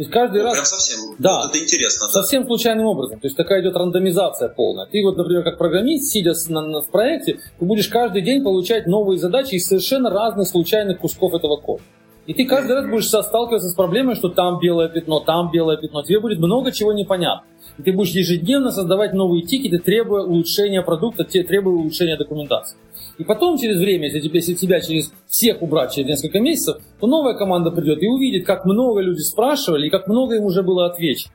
[0.00, 0.54] То есть каждый ну, раз...
[0.54, 0.98] Прям совсем.
[1.18, 1.42] Да.
[1.42, 2.06] Вот это интересно.
[2.06, 2.22] Да.
[2.22, 3.20] Совсем случайным образом.
[3.20, 4.86] То есть такая идет рандомизация полная.
[4.86, 8.86] Ты вот, например, как программист, сидя на, на, в проекте, ты будешь каждый день получать
[8.86, 11.82] новые задачи из совершенно разных случайных кусков этого кода.
[12.26, 16.02] И ты каждый раз будешь сталкиваться с проблемой, что там белое пятно, там белое пятно.
[16.02, 17.46] Тебе будет много чего непонятно.
[17.78, 22.76] И ты будешь ежедневно создавать новые тикеты, требуя улучшения продукта, требуя улучшения документации.
[23.18, 27.70] И потом через время, если, тебя через всех убрать через несколько месяцев, то новая команда
[27.70, 31.32] придет и увидит, как много люди спрашивали и как много им уже было отвечено.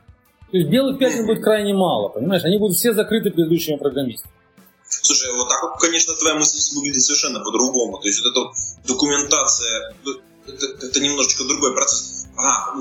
[0.50, 2.44] То есть белых пятен будет крайне мало, понимаешь?
[2.44, 4.32] Они будут все закрыты предыдущими программистами.
[4.88, 7.98] Слушай, вот так, конечно, твоя мысль выглядит совершенно по-другому.
[7.98, 9.94] То есть вот эта документация,
[10.48, 12.26] это, это немножечко другой процесс.
[12.36, 12.74] А,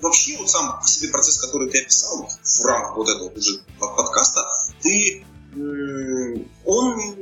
[0.00, 4.46] вообще вот сам по себе процесс, который ты описал в рамках вот этого уже подкаста,
[4.82, 5.24] ты,
[6.64, 7.16] он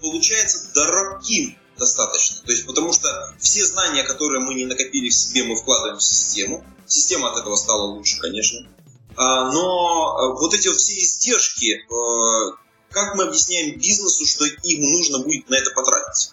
[0.00, 2.44] получается дорогим достаточно.
[2.44, 3.08] То есть, потому что
[3.38, 6.64] все знания, которые мы не накопили в себе, мы вкладываем в систему.
[6.86, 8.66] Система от этого стала лучше, конечно.
[9.16, 12.56] А, но э, вот эти вот все издержки, э,
[12.90, 16.32] как мы объясняем бизнесу, что им нужно будет на это потратить?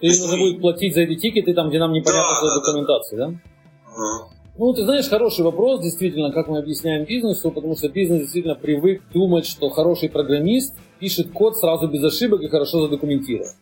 [0.00, 3.26] Есть нужно будет платить за эти тикеты, там, где нам непонятно да, да, документации, да?
[3.28, 3.34] да?
[3.86, 4.30] Ага.
[4.58, 9.02] Ну, ты знаешь, хороший вопрос, действительно, как мы объясняем бизнесу, потому что бизнес действительно привык
[9.12, 13.52] думать, что хороший программист пишет код сразу без ошибок и хорошо задокументирован.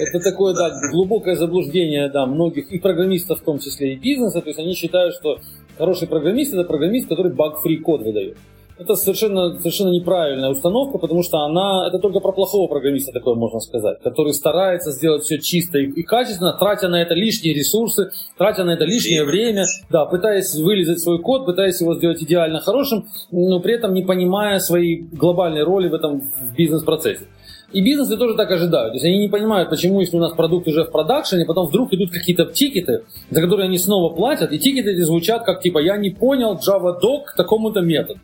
[0.00, 4.48] Это такое, да, глубокое заблуждение, да, многих, и программистов в том числе, и бизнеса, то
[4.48, 5.38] есть они считают, что
[5.76, 8.36] хороший программист это программист, который баг-фри код выдает.
[8.78, 13.60] Это совершенно, совершенно неправильная установка, потому что она, это только про плохого программиста такое можно
[13.60, 18.64] сказать, который старается сделать все чисто и, и качественно, тратя на это лишние ресурсы, тратя
[18.64, 23.60] на это лишнее время, да, пытаясь вылезать свой код, пытаясь его сделать идеально хорошим, но
[23.60, 27.26] при этом не понимая своей глобальной роли в этом бизнес-процессе.
[27.70, 28.92] И бизнесы тоже так ожидают.
[28.92, 31.92] То есть они не понимают, почему, если у нас продукт уже в продакшене, потом вдруг
[31.92, 35.98] идут какие-то тикеты, за которые они снова платят, и тикеты эти звучат как типа «я
[35.98, 38.20] не понял Java Doc к такому-то методу».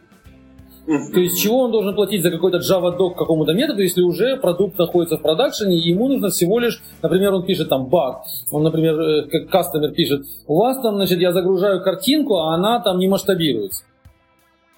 [0.86, 4.78] То есть чего он должен платить за какой-то Java Doc какому-то методу, если уже продукт
[4.78, 9.00] находится в продакшене, и ему нужно всего лишь, например, он пишет там баг, он, например,
[9.00, 13.08] э, как кастомер пишет, у вас там, значит, я загружаю картинку, а она там не
[13.08, 13.84] масштабируется.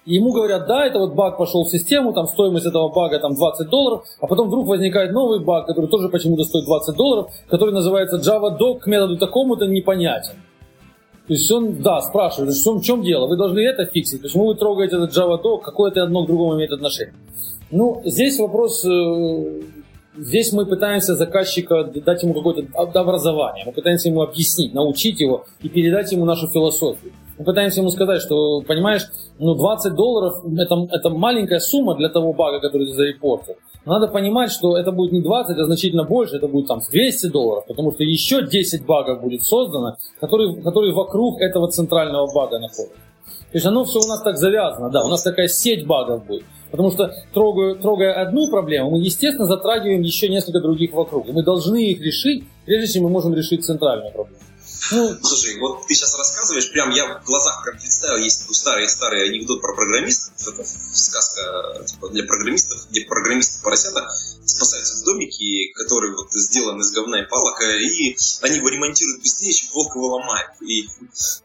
[0.05, 3.69] Ему говорят, да, это вот баг пошел в систему, там стоимость этого бага там 20
[3.69, 8.15] долларов, а потом вдруг возникает новый баг, который тоже почему-то стоит 20 долларов, который называется
[8.15, 10.35] Java Doc к методу такому-то непонятен.
[11.27, 13.27] То есть он, да, спрашивает, чем, в чем дело?
[13.27, 14.21] Вы должны это фиксить.
[14.21, 15.61] Почему вы трогаете этот Java Doc?
[15.61, 17.13] Какое это одно к другому имеет отношение?
[17.69, 19.61] Ну, здесь вопрос, э,
[20.15, 23.65] здесь мы пытаемся заказчика дать ему какое-то образование.
[23.65, 27.11] Мы пытаемся ему объяснить, научить его и передать ему нашу философию.
[27.37, 29.03] Мы пытаемся ему сказать, что, понимаешь,
[29.37, 33.55] ну 20 долларов это, это маленькая сумма для того бага, который ты зарепортил.
[33.87, 37.65] Надо понимать, что это будет не 20, а значительно больше, это будет там 200 долларов,
[37.67, 42.97] потому что еще 10 багов будет создано, которые, которые вокруг этого центрального бага находятся.
[43.51, 46.43] То есть оно все у нас так завязано, да, у нас такая сеть багов будет.
[46.69, 51.29] Потому что трогая, трогая одну проблему, мы, естественно, затрагиваем еще несколько других вокруг.
[51.29, 54.41] И мы должны их решить, прежде чем мы можем решить центральную проблему.
[54.91, 59.27] Ну, Слушай, вот ты сейчас рассказываешь, прям я в глазах прям представил, есть такой старый-старый
[59.29, 60.63] анекдот про программистов, это
[60.93, 64.07] сказка типа, для программистов, где программисты поросята
[64.45, 69.53] спасаются в домике, который вот сделан из говна и палок, и они его ремонтируют быстрее,
[69.53, 70.49] чем волк его ломает.
[70.61, 70.87] И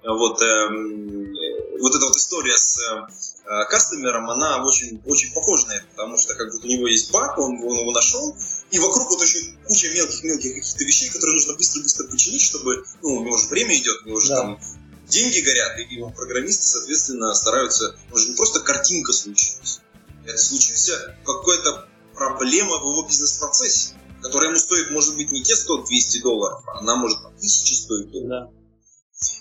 [0.05, 1.35] вот, эм,
[1.81, 3.07] вот эта вот история с э,
[3.45, 7.39] кастомером, она очень, очень похожа на это, потому что как будто у него есть баг,
[7.39, 8.37] он, он его нашел,
[8.71, 13.25] и вокруг вот очень куча мелких-мелких каких-то вещей, которые нужно быстро-быстро починить, чтобы, ну, у
[13.25, 14.37] него уже время идет, у него уже да.
[14.37, 14.61] там
[15.09, 19.81] деньги горят, и программисты, соответственно, стараются, может не просто картинка случилась,
[20.25, 26.23] это случился какая-то проблема в его бизнес-процессе, которая ему стоит, может быть, не те 100-200
[26.23, 28.11] долларов, а она может там, тысячи стоить.
[28.29, 28.51] Да.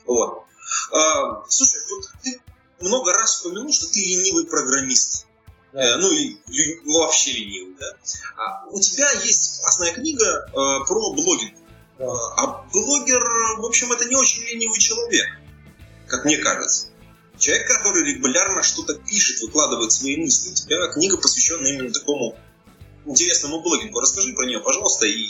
[0.06, 0.44] Вот.
[0.92, 2.42] А, слушай, вот ты
[2.82, 5.28] много раз упомянул, что ты ленивый программист.
[5.74, 5.82] Да.
[5.82, 6.38] Э, ну и
[6.86, 7.86] вообще ленивый, да.
[8.38, 11.54] А у тебя есть классная книга э, про блогинг.
[11.98, 12.06] Да.
[12.38, 13.24] А блогер,
[13.60, 15.28] в общем, это не очень ленивый человек,
[16.08, 16.88] как мне кажется.
[17.38, 20.52] Человек, который регулярно что-то пишет, выкладывает свои мысли.
[20.52, 22.38] У тебя книга посвящена именно такому
[23.06, 24.00] интересному блогингу.
[24.00, 25.30] Расскажи про нее, пожалуйста, и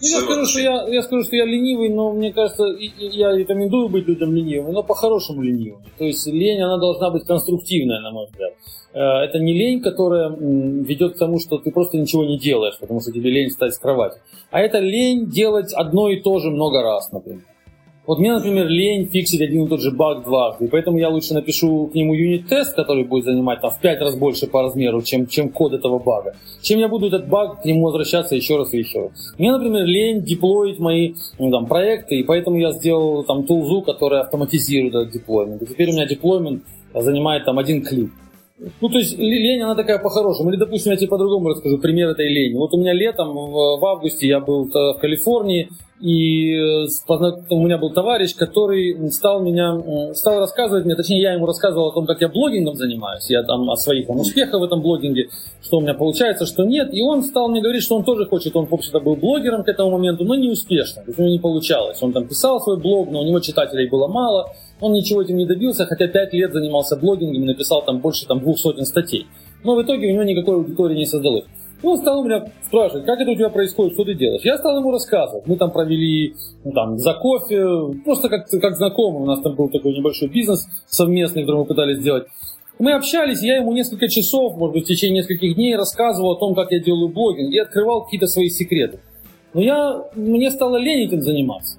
[0.00, 3.88] ну, я скажу, что я, я скажу, что я ленивый, но мне кажется, я рекомендую
[3.88, 5.82] быть людям ленивым, но по-хорошему ленивым.
[5.98, 8.54] То есть лень, она должна быть конструктивная, на мой взгляд.
[8.92, 13.00] Э, это не лень, которая ведет к тому, что ты просто ничего не делаешь, потому
[13.00, 14.18] что тебе лень встать с кровати.
[14.50, 17.44] А это лень делать одно и то же много раз, например.
[18.06, 21.86] Вот мне, например, лень фиксить один и тот же баг дважды, поэтому я лучше напишу
[21.86, 25.48] к нему юнит-тест, который будет занимать там, в пять раз больше по размеру, чем, чем
[25.48, 29.04] код этого бага, чем я буду этот баг к нему возвращаться еще раз и еще
[29.04, 29.32] раз.
[29.38, 34.20] Мне, например, лень деплоить мои ну, там, проекты, и поэтому я сделал там тулзу, которая
[34.20, 35.62] автоматизирует этот деплоймент.
[35.62, 38.12] И теперь у меня деплоймент занимает там один клик.
[38.56, 40.50] Ну, то есть лень, она такая по-хорошему.
[40.50, 42.56] Или, допустим, я тебе по-другому расскажу пример этой лени.
[42.56, 46.86] Вот у меня летом, в августе, я был в Калифорнии, и э,
[47.50, 51.92] у меня был товарищ, который стал меня, стал рассказывать мне, точнее, я ему рассказывал о
[51.92, 55.30] том, как я блогингом занимаюсь, я там о своих там, успехах в этом блогинге,
[55.62, 56.92] что у меня получается, что нет.
[56.92, 59.68] И он стал мне говорить, что он тоже хочет, он, в общем-то, был блогером к
[59.68, 62.02] этому моменту, но не успешно, то есть у него не получалось.
[62.02, 65.46] Он там писал свой блог, но у него читателей было мало, он ничего этим не
[65.46, 69.26] добился, хотя пять лет занимался блогингом и написал там больше там, двух сотен статей.
[69.62, 71.44] Но в итоге у него никакой аудитории не создалось.
[71.82, 74.42] И он стал у меня спрашивать, как это у тебя происходит, что ты делаешь.
[74.42, 75.46] Я стал ему рассказывать.
[75.46, 79.22] Мы там провели ну, там, за кофе, просто как, как знакомые.
[79.22, 82.24] У нас там был такой небольшой бизнес совместный, который мы пытались сделать.
[82.78, 86.54] Мы общались, я ему несколько часов, может быть, в течение нескольких дней рассказывал о том,
[86.54, 88.98] как я делаю блогинг, и открывал какие-то свои секреты.
[89.52, 91.78] Но я, мне стало лень этим заниматься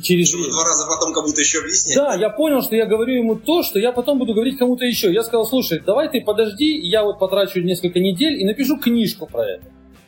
[0.00, 0.28] через...
[0.28, 1.96] Чтобы два раза потом кому-то еще объяснять.
[1.96, 5.12] Да, я понял, что я говорю ему то, что я потом буду говорить кому-то еще.
[5.12, 9.44] Я сказал, слушай, давай ты подожди, я вот потрачу несколько недель и напишу книжку про
[9.46, 9.64] это.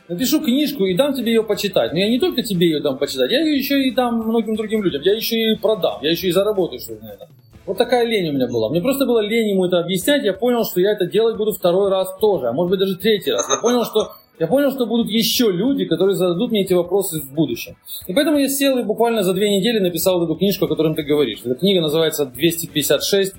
[0.09, 1.93] Напишу книжку и дам тебе ее почитать.
[1.93, 4.83] Но я не только тебе ее дам почитать, я ее еще и дам многим другим
[4.83, 5.01] людям.
[5.03, 7.27] Я еще и продам, я еще и заработаю что-то на это.
[7.65, 8.69] Вот такая лень у меня была.
[8.69, 10.23] Мне просто было лень ему это объяснять.
[10.25, 13.31] Я понял, что я это делать буду второй раз тоже, а может быть даже третий
[13.31, 13.47] раз.
[13.49, 17.33] Я понял, что я понял, что будут еще люди, которые зададут мне эти вопросы в
[17.33, 17.75] будущем.
[18.07, 21.03] И поэтому я сел и буквально за две недели написал эту книжку, о которой ты
[21.03, 21.39] говоришь.
[21.43, 23.33] Эта книга называется «256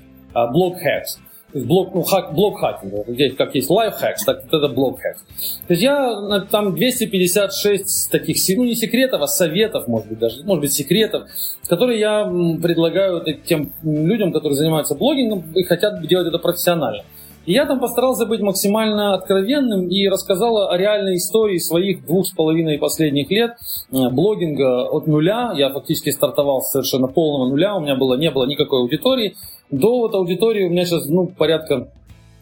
[0.51, 1.19] блог hacks».
[1.53, 3.05] Блок, ну, хак, блок хакинга.
[3.07, 5.21] Здесь как есть лайфхакс, так это блок хакс.
[5.67, 10.59] То есть я там 256 таких, ну не секретов, а советов, может быть, даже, может
[10.59, 11.29] быть, секретов,
[11.69, 12.25] которые я
[12.61, 17.03] предлагаю тем людям, которые занимаются блогингом и хотят делать это профессионально.
[17.45, 22.31] И я там постарался быть максимально откровенным и рассказал о реальной истории своих двух с
[22.31, 23.51] половиной последних лет
[23.91, 25.53] э, блогинга от нуля.
[25.55, 29.35] Я фактически стартовал с совершенно полного нуля, у меня было, не было никакой аудитории.
[29.69, 31.91] До вот аудитории у меня сейчас ну, порядка,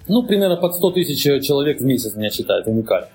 [0.07, 3.07] ну, примерно под 100 тысяч человек в месяц меня считают уникально.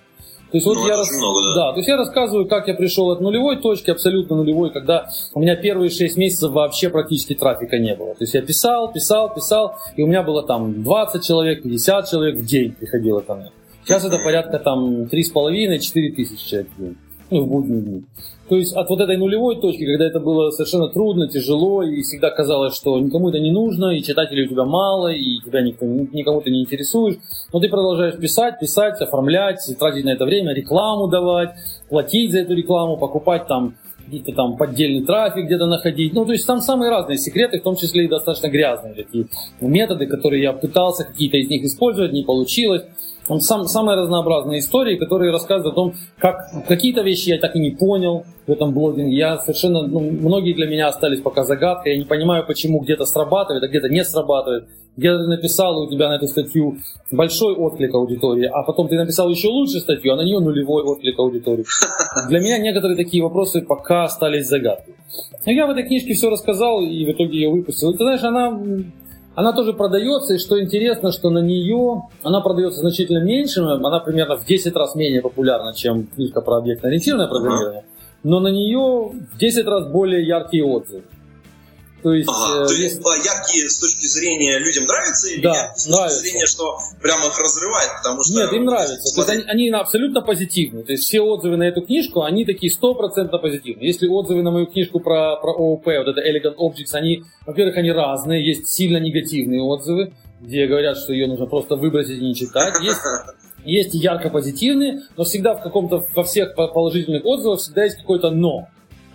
[0.51, 1.11] То есть, вот ну, я рас...
[1.11, 1.55] много, да.
[1.55, 5.41] да, то есть я рассказываю, как я пришел от нулевой точки, абсолютно нулевой, когда у
[5.41, 8.15] меня первые 6 месяцев вообще практически трафика не было.
[8.15, 12.37] То есть я писал, писал, писал, и у меня было там 20 человек, 50 человек
[12.37, 13.51] в день приходило ко мне.
[13.85, 16.97] Сейчас это порядка там 3,5-4 тысячи человек в день
[17.31, 18.05] ну, в будние дни.
[18.49, 22.31] То есть от вот этой нулевой точки, когда это было совершенно трудно, тяжело, и всегда
[22.31, 26.41] казалось, что никому это не нужно, и читателей у тебя мало, и тебя никто, никому
[26.41, 27.17] ты не интересуешь,
[27.53, 31.51] но ты продолжаешь писать, писать, оформлять, тратить на это время, рекламу давать,
[31.89, 33.75] платить за эту рекламу, покупать там
[34.09, 36.15] какие-то там поддельный трафик где-то находить.
[36.15, 39.27] Ну, то есть там самые разные секреты, в том числе и достаточно грязные такие
[39.61, 42.85] методы, которые я пытался какие-то из них использовать, не получилось.
[43.29, 47.59] Он сам, самые разнообразные истории, которые рассказывают о том, как какие-то вещи я так и
[47.59, 49.17] не понял в этом блогинге.
[49.17, 51.93] Я совершенно, ну, многие для меня остались пока загадкой.
[51.93, 54.69] Я не понимаю, почему где-то срабатывает, а где-то не срабатывает.
[54.97, 56.79] Где-то ты написал, у тебя на эту статью
[57.13, 61.17] большой отклик аудитории, а потом ты написал еще лучше статью, а на нее нулевой отклик
[61.19, 61.65] аудитории.
[62.29, 64.95] Для меня некоторые такие вопросы пока остались загадкой.
[65.47, 67.93] Я в этой книжке все рассказал и в итоге ее выпустил.
[67.93, 68.61] Ты знаешь, она
[69.39, 74.37] она тоже продается, и что интересно, что на нее она продается значительно меньше, она примерно
[74.37, 77.85] в 10 раз менее популярна, чем книжка про объектно-ориентированное программирование,
[78.25, 81.05] но на нее в 10 раз более яркие отзывы.
[82.03, 83.25] То есть, ага, э, то есть есть...
[83.25, 86.19] яркие с точки зрения людям нравятся или да, с точки нравится.
[86.21, 88.35] зрения, что прямо их разрывает, потому что...
[88.35, 89.09] Нет, им нравится.
[89.09, 89.33] Смотри...
[89.33, 90.85] То есть они, они абсолютно позитивны.
[90.85, 93.89] То есть все отзывы на эту книжку, они такие стопроцентно позитивные.
[93.89, 97.91] Если отзывы на мою книжку про, про ООП, вот это Elegant Objects, они, во-первых, они
[97.91, 98.47] разные.
[98.47, 102.75] Есть сильно негативные отзывы, где говорят, что ее нужно просто выбросить и не читать.
[102.81, 103.01] Есть
[103.65, 108.69] есть ярко позитивные, но всегда в каком-то, во всех положительных отзывах всегда есть какое-то но.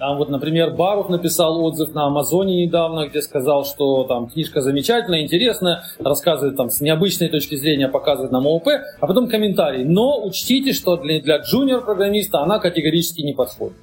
[0.03, 5.21] Там вот, например, Барух написал отзыв на Амазоне недавно, где сказал, что там книжка замечательная,
[5.21, 8.67] интересная, рассказывает там с необычной точки зрения, показывает нам ООП,
[8.99, 9.85] а потом комментарий.
[9.85, 13.77] Но учтите, что для, для джуниор-программиста она категорически не подходит.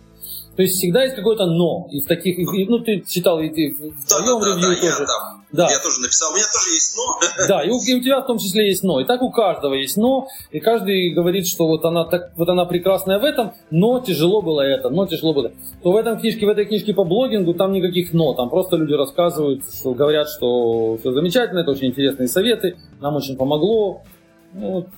[0.60, 1.88] То есть всегда есть какое-то но.
[1.90, 4.84] И в таких, и, ну ты читал, и ты в твоем да, ревью да, тоже.
[4.84, 5.70] Я, там, да.
[5.70, 7.46] я тоже написал, у меня тоже есть но.
[7.48, 9.00] Да, и у, и у тебя в том числе есть но.
[9.00, 10.28] И так у каждого есть но.
[10.50, 14.60] И каждый говорит, что вот она, так, вот она прекрасная в этом, но тяжело было
[14.60, 15.50] это, но тяжело было.
[15.82, 18.34] То в этом книжке, в этой книжке по блогингу там никаких но.
[18.34, 23.38] Там просто люди рассказывают, что говорят, что все замечательно, это очень интересные советы, нам очень
[23.38, 24.02] помогло.
[24.52, 24.88] Ну, вот.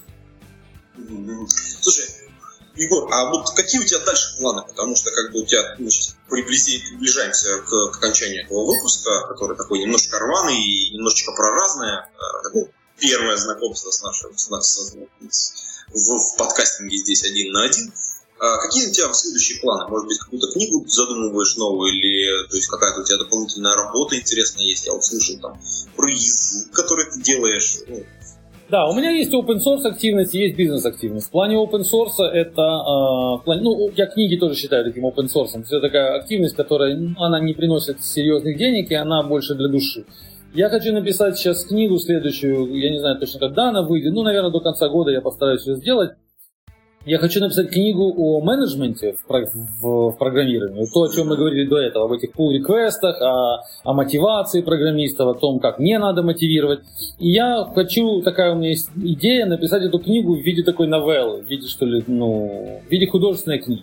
[1.47, 2.22] Слушай,
[2.75, 4.63] Егор, а вот какие у тебя дальше планы?
[4.67, 9.57] Потому что как бы у тебя мы сейчас приближаемся к, к окончанию этого выпуска, который
[9.57, 12.09] такой немножко рваный и немножечко про разное.
[12.43, 14.97] Такое первое знакомство с нашим с, с,
[15.29, 15.53] с,
[15.93, 17.93] в, в подкастинге здесь один на один.
[18.39, 19.89] А какие у тебя следующие планы?
[19.89, 24.65] Может быть, какую-то книгу задумываешь новую, или то есть какая-то у тебя дополнительная работа интересная
[24.65, 24.87] есть?
[24.87, 25.05] Я вот
[25.41, 25.61] там
[25.95, 27.79] про язык, который ты делаешь.
[27.87, 28.05] Ну,
[28.73, 31.27] да, у меня есть open source активность, есть бизнес активность.
[31.27, 35.61] В плане open source это, э, в ну, я книги тоже считаю таким open source.
[35.61, 40.07] Это такая активность, которая, ну, она не приносит серьезных денег, и она больше для души.
[40.55, 44.51] Я хочу написать сейчас книгу следующую, я не знаю точно когда она выйдет, ну, наверное,
[44.51, 46.13] до конца года я постараюсь ее сделать.
[47.05, 49.29] Я хочу написать книгу о менеджменте в,
[49.81, 50.87] в, в программировании.
[50.95, 55.39] То, о чем мы говорили до этого, об этих pull-реквестах, о, о мотивации программистов, о
[55.39, 56.81] том, как не надо мотивировать.
[57.19, 61.43] И я хочу, такая у меня есть идея, написать эту книгу в виде такой новеллы,
[61.43, 63.83] в виде, что ли, ну, в виде художественной книги.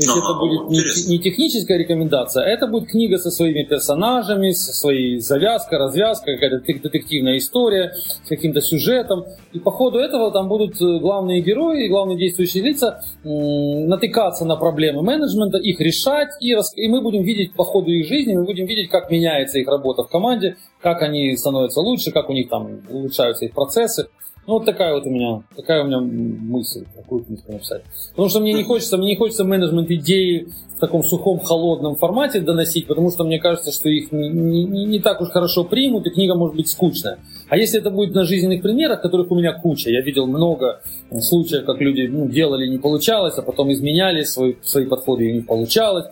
[0.00, 4.50] То есть это будет не, не техническая рекомендация, а это будет книга со своими персонажами,
[4.52, 7.92] со своей завязкой, развязкой, какая-то детективная история,
[8.24, 9.24] с каким-то сюжетом.
[9.52, 15.02] И по ходу этого там будут э, главные герои, главные действующие лица натыкаться на проблемы
[15.02, 16.72] менеджмента, их решать, и, рас...
[16.76, 20.02] и мы будем видеть по ходу их жизни, мы будем видеть, как меняется их работа
[20.04, 24.08] в команде, как они становятся лучше, как у них там улучшаются их процессы.
[24.46, 27.82] Ну, вот такая вот у меня, такая у меня мысль, какую книжку написать.
[28.10, 32.40] Потому что мне не хочется, мне не хочется менеджмент идеи в таком сухом, холодном формате
[32.40, 36.10] доносить, потому что мне кажется, что их не, не, не так уж хорошо примут, и
[36.10, 37.18] книга может быть скучная.
[37.48, 40.80] А если это будет на жизненных примерах, которых у меня куча, я видел много
[41.20, 45.42] случаев, как люди ну, делали, не получалось, а потом изменяли свои, свои подходы, и не
[45.42, 46.06] получалось,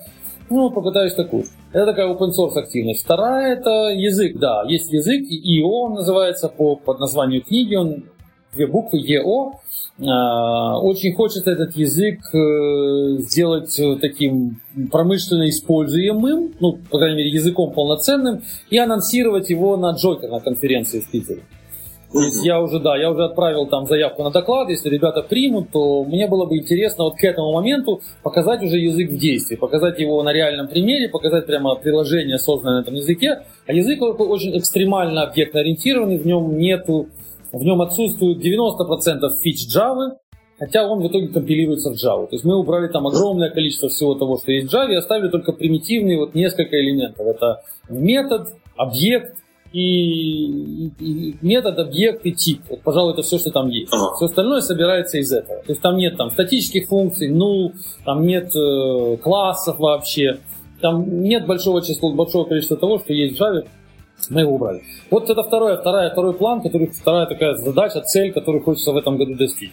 [0.50, 1.44] Ну, попытаюсь такую.
[1.72, 3.04] Это такая open source активность.
[3.04, 8.04] Вторая это язык, да, есть язык, EO он называется по, под названию книги, он
[8.54, 9.52] две буквы EO.
[10.00, 14.60] А, очень хочется этот язык э, сделать таким
[14.92, 21.00] промышленно используемым, ну, по крайней мере, языком полноценным, и анонсировать его на Джокер на конференции
[21.00, 21.42] в Питере.
[22.12, 25.70] То есть я уже, да, я уже отправил там заявку на доклад, если ребята примут,
[25.70, 29.98] то мне было бы интересно вот к этому моменту показать уже язык в действии, показать
[29.98, 33.42] его на реальном примере, показать прямо приложение, созданное на этом языке.
[33.66, 37.08] А язык очень экстремально объектно ориентированный, в нем нету,
[37.52, 40.16] в нем отсутствует 90% фич Java,
[40.58, 42.26] хотя он в итоге компилируется в Java.
[42.26, 45.28] То есть мы убрали там огромное количество всего того, что есть в Java, и оставили
[45.28, 47.26] только примитивные вот несколько элементов.
[47.26, 49.36] Это метод, объект,
[49.72, 52.62] и, и метод, объект и тип.
[52.70, 53.92] Вот, пожалуй, это все, что там есть.
[53.92, 54.14] Ага.
[54.16, 55.62] Все остальное собирается из этого.
[55.62, 57.72] То есть там нет там статических функций, ну,
[58.04, 60.38] там нет э, классов вообще.
[60.80, 63.66] Там нет большого числа, большого количества того, что есть в Java.
[64.30, 64.82] Мы его убрали.
[65.10, 69.16] Вот это второе, вторая, второй план, который, вторая такая задача, цель, которую хочется в этом
[69.16, 69.72] году достичь.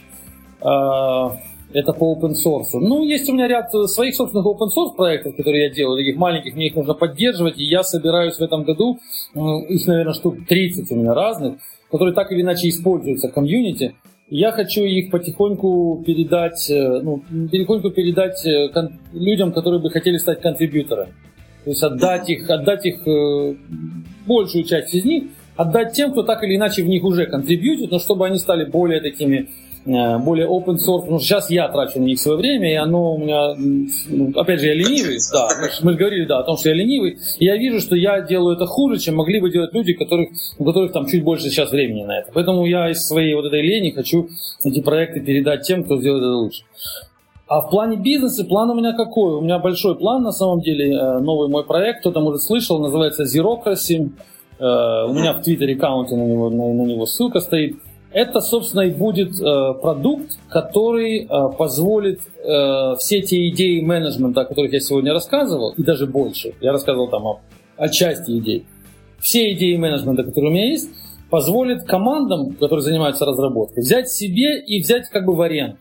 [0.61, 1.37] А,
[1.73, 2.69] это по open source.
[2.73, 6.55] Ну, есть у меня ряд своих собственных open source проектов, которые я делаю, таких маленьких,
[6.55, 8.97] мне их нужно поддерживать, и я собираюсь в этом году,
[9.35, 11.55] э, их, наверное, штук 30 у меня разных,
[11.91, 13.95] которые так или иначе используются в комьюнити.
[14.29, 17.21] Я хочу их потихоньку передать, э, ну,
[17.51, 18.69] потихоньку передать э,
[19.11, 21.13] людям, которые бы хотели стать контрибьюторами.
[21.66, 23.01] То есть отдать их, отдать их,
[24.26, 25.26] большую часть из них,
[25.57, 29.01] отдать тем, кто так или иначе в них уже контрибьютит, но чтобы они стали более
[29.01, 29.49] такими
[29.86, 33.13] Э, более open source, потому что сейчас я трачу на них свое время, и оно
[33.13, 33.53] у меня,
[34.09, 35.47] ну, опять же, я ленивый, да,
[35.84, 38.55] мы же говорили, да, о том, что я ленивый, и я вижу, что я делаю
[38.55, 42.03] это хуже, чем могли бы делать люди, которых, у которых там чуть больше сейчас времени
[42.03, 42.32] на это.
[42.34, 44.28] Поэтому я из своей вот этой лени хочу
[44.63, 46.63] эти проекты передать тем, кто сделает это лучше.
[47.47, 49.35] А в плане бизнеса план у меня какой?
[49.35, 53.23] У меня большой план, на самом деле, э, новый мой проект, кто-то, может, слышал, называется
[53.23, 54.09] Zerocracy.
[54.57, 57.75] Э, у меня в Твиттере аккаунте на него, на, на него ссылка стоит.
[58.11, 61.27] Это, собственно, и будет э, продукт, который
[61.57, 62.21] позволит
[62.99, 67.25] все те идеи менеджмента, о которых я сегодня рассказывал, и даже больше, я рассказывал там
[67.25, 67.39] о,
[67.75, 68.65] о части идей,
[69.19, 70.89] все идеи менеджмента, которые у меня есть,
[71.31, 75.77] позволит командам, которые занимаются разработкой, взять себе и взять как бы в аренду.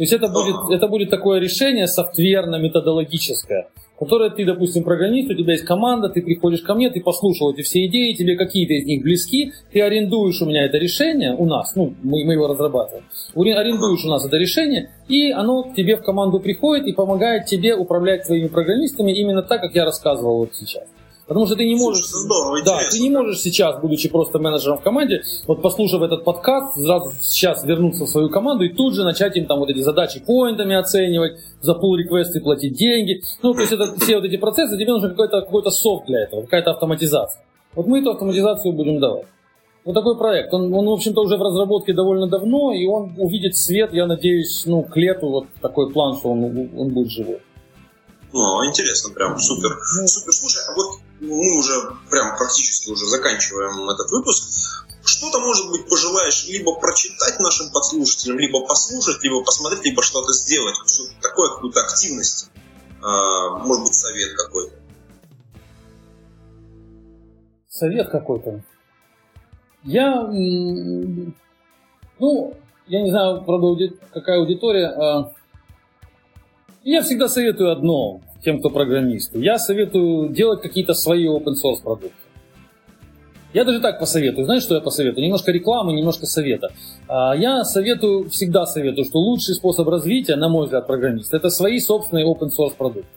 [0.00, 5.52] То есть это будет, это будет такое решение софтверно-методологическое, которое ты, допустим, программист, у тебя
[5.52, 9.02] есть команда, ты приходишь ко мне, ты послушал эти все идеи, тебе какие-то из них
[9.02, 14.02] близки, ты арендуешь у меня это решение, у нас, ну, мы, мы его разрабатываем, арендуешь
[14.06, 18.24] у нас это решение, и оно к тебе в команду приходит и помогает тебе управлять
[18.24, 20.84] твоими программистами именно так, как я рассказывал вот сейчас.
[21.30, 22.06] Потому что ты не можешь...
[22.06, 26.24] Слушай, здорово, да, ты не можешь сейчас, будучи просто менеджером в команде, вот послушав этот
[26.24, 29.78] подкаст, сразу сейчас вернуться в свою команду и тут же начать им там вот эти
[29.78, 33.22] задачи поинтами оценивать, за pull реквесты платить деньги.
[33.44, 36.42] Ну, то есть это все вот эти процессы, тебе нужен какой-то какой софт для этого,
[36.42, 37.44] какая-то автоматизация.
[37.76, 39.26] Вот мы эту автоматизацию будем давать.
[39.84, 40.52] Вот такой проект.
[40.52, 44.64] Он, он, в общем-то, уже в разработке довольно давно, и он увидит свет, я надеюсь,
[44.66, 46.42] ну, к лету вот такой план, что он,
[46.76, 47.38] он будет живой.
[48.32, 49.70] Ну, интересно, прям супер.
[49.70, 50.32] Ну, супер.
[50.32, 51.72] Слушай, а вот мы уже
[52.10, 54.86] прям практически уже заканчиваем этот выпуск.
[55.04, 60.76] Что-то, может быть, пожелаешь либо прочитать нашим подслушателям, либо послушать, либо посмотреть, либо что-то сделать.
[60.86, 62.50] Что такое, какую-то активность.
[63.02, 64.74] А, может быть, совет какой-то.
[67.68, 68.62] Совет какой-то.
[69.84, 70.22] Я,
[72.18, 72.54] ну,
[72.86, 74.88] я не знаю, правда, какая аудитория.
[74.88, 75.32] А,
[76.82, 79.38] я всегда советую одно тем, кто программисты.
[79.38, 82.14] Я советую делать какие-то свои open source продукты.
[83.52, 84.44] Я даже так посоветую.
[84.44, 85.24] Знаешь, что я посоветую?
[85.24, 86.68] Немножко рекламы, немножко совета.
[87.08, 91.80] А, я советую, всегда советую, что лучший способ развития, на мой взгляд, программиста, это свои
[91.80, 93.08] собственные open source продукты.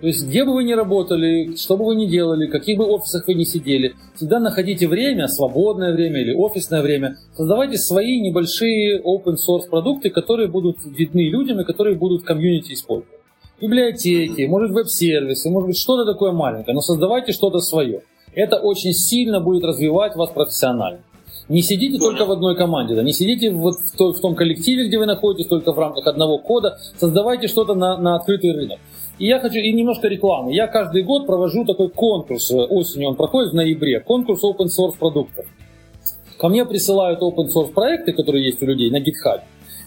[0.00, 2.86] То есть, где бы вы ни работали, что бы вы ни делали, в каких бы
[2.86, 9.00] офисах вы ни сидели, всегда находите время, свободное время или офисное время, создавайте свои небольшие
[9.00, 13.21] open source продукты, которые будут видны людям и которые будут комьюнити использовать.
[13.62, 18.02] Библиотеки, может веб-сервисы, может быть что-то такое маленькое, но создавайте что-то свое.
[18.34, 20.98] Это очень сильно будет развивать вас профессионально.
[21.48, 22.10] Не сидите Понял.
[22.10, 25.06] только в одной команде, да, не сидите вот в, той, в том коллективе, где вы
[25.06, 28.80] находитесь, только в рамках одного кода, создавайте что-то на, на открытый рынок.
[29.20, 30.52] И я хочу, и немножко рекламы.
[30.52, 34.98] Я каждый год провожу такой конкурс, э, осенью он проходит в ноябре, конкурс open source
[34.98, 35.46] продуктов.
[36.36, 39.42] Ко мне присылают open source проекты, которые есть у людей на GitHub.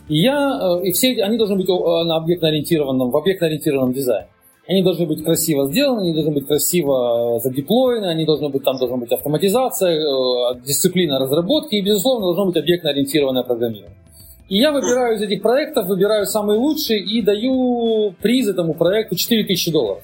[0.08, 4.28] И я, э, и все они должны быть э, на объектно-ориентированном, в объектно-ориентированном дизайне.
[4.68, 8.98] Они должны быть красиво сделаны, они должны быть красиво задеплоены, они должны быть, там должна
[8.98, 10.02] быть автоматизация,
[10.66, 13.96] дисциплина разработки и, безусловно, должно быть объектно-ориентированное программирование.
[14.50, 19.72] И я выбираю из этих проектов, выбираю самый лучший и даю приз этому проекту 4000
[19.72, 20.04] долларов.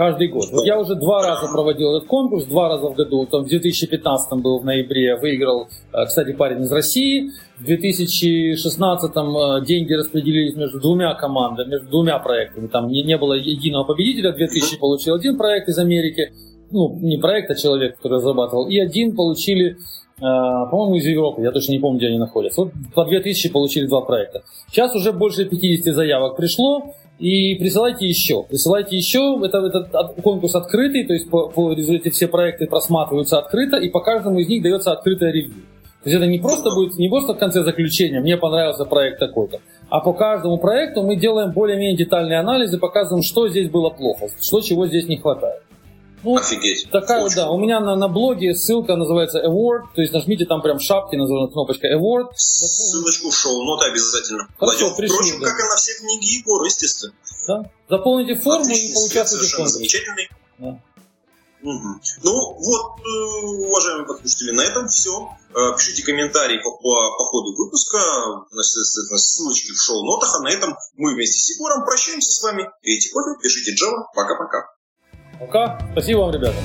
[0.00, 0.48] Каждый год.
[0.50, 3.26] Вот я уже два раза проводил этот конкурс, два раза в году.
[3.26, 7.32] Там в 2015 был в ноябре, выиграл, э, кстати, парень из России.
[7.58, 12.68] В 2016 э, деньги распределились между двумя командами, между двумя проектами.
[12.68, 14.32] Там не, не было единого победителя.
[14.32, 16.32] 2000 получил один проект из Америки.
[16.70, 18.70] Ну, не проект, а человек, который разрабатывал.
[18.70, 19.76] И один получили
[20.20, 22.62] Э, по-моему, из Европы, я точно не помню, где они находятся.
[22.62, 24.42] Вот по 2000 получили два проекта.
[24.70, 28.42] Сейчас уже больше 50 заявок пришло, и присылайте еще.
[28.44, 29.38] Присылайте еще.
[29.44, 34.00] Это, это конкурс открытый, то есть по, по результате все проекты просматриваются открыто, и по
[34.00, 35.54] каждому из них дается открытое ревью.
[36.02, 39.60] То есть это не просто будет, не просто в конце заключения, мне понравился проект такой-то,
[39.90, 44.62] а по каждому проекту мы делаем более-менее детальные анализы, показываем, что здесь было плохо, что
[44.62, 45.62] чего здесь не хватает.
[46.22, 46.90] Ну, Офигеть.
[46.90, 47.36] Такая, Очень.
[47.36, 50.82] да, у меня на, на блоге ссылка называется Award, то есть нажмите там прям в
[50.82, 52.32] шапке, называется кнопочка Award.
[52.36, 54.48] Ссылочку в шоу-ноты обязательно.
[54.58, 55.48] Хорошо, пришлю, Впрочем, да.
[55.48, 57.14] как и на все книги Егора, естественно.
[57.48, 57.70] Да.
[57.88, 59.76] Заполните форму Отличный и поучаствуйте в конкурсе.
[59.76, 60.28] Замечательный.
[60.58, 60.80] Да.
[61.62, 62.00] Угу.
[62.22, 65.28] Ну вот, э, уважаемые подслушатели, на этом все.
[65.54, 67.98] Э, пишите комментарии по, по, по ходу выпуска,
[68.62, 72.70] ссылочки в шоу-нотах, а на этом мы вместе с Егором прощаемся с вами.
[72.82, 74.04] Пейте кофе, пишите Java.
[74.14, 74.68] Пока-пока.
[75.40, 75.78] Пока.
[75.92, 76.56] Спасибо вам, ребята.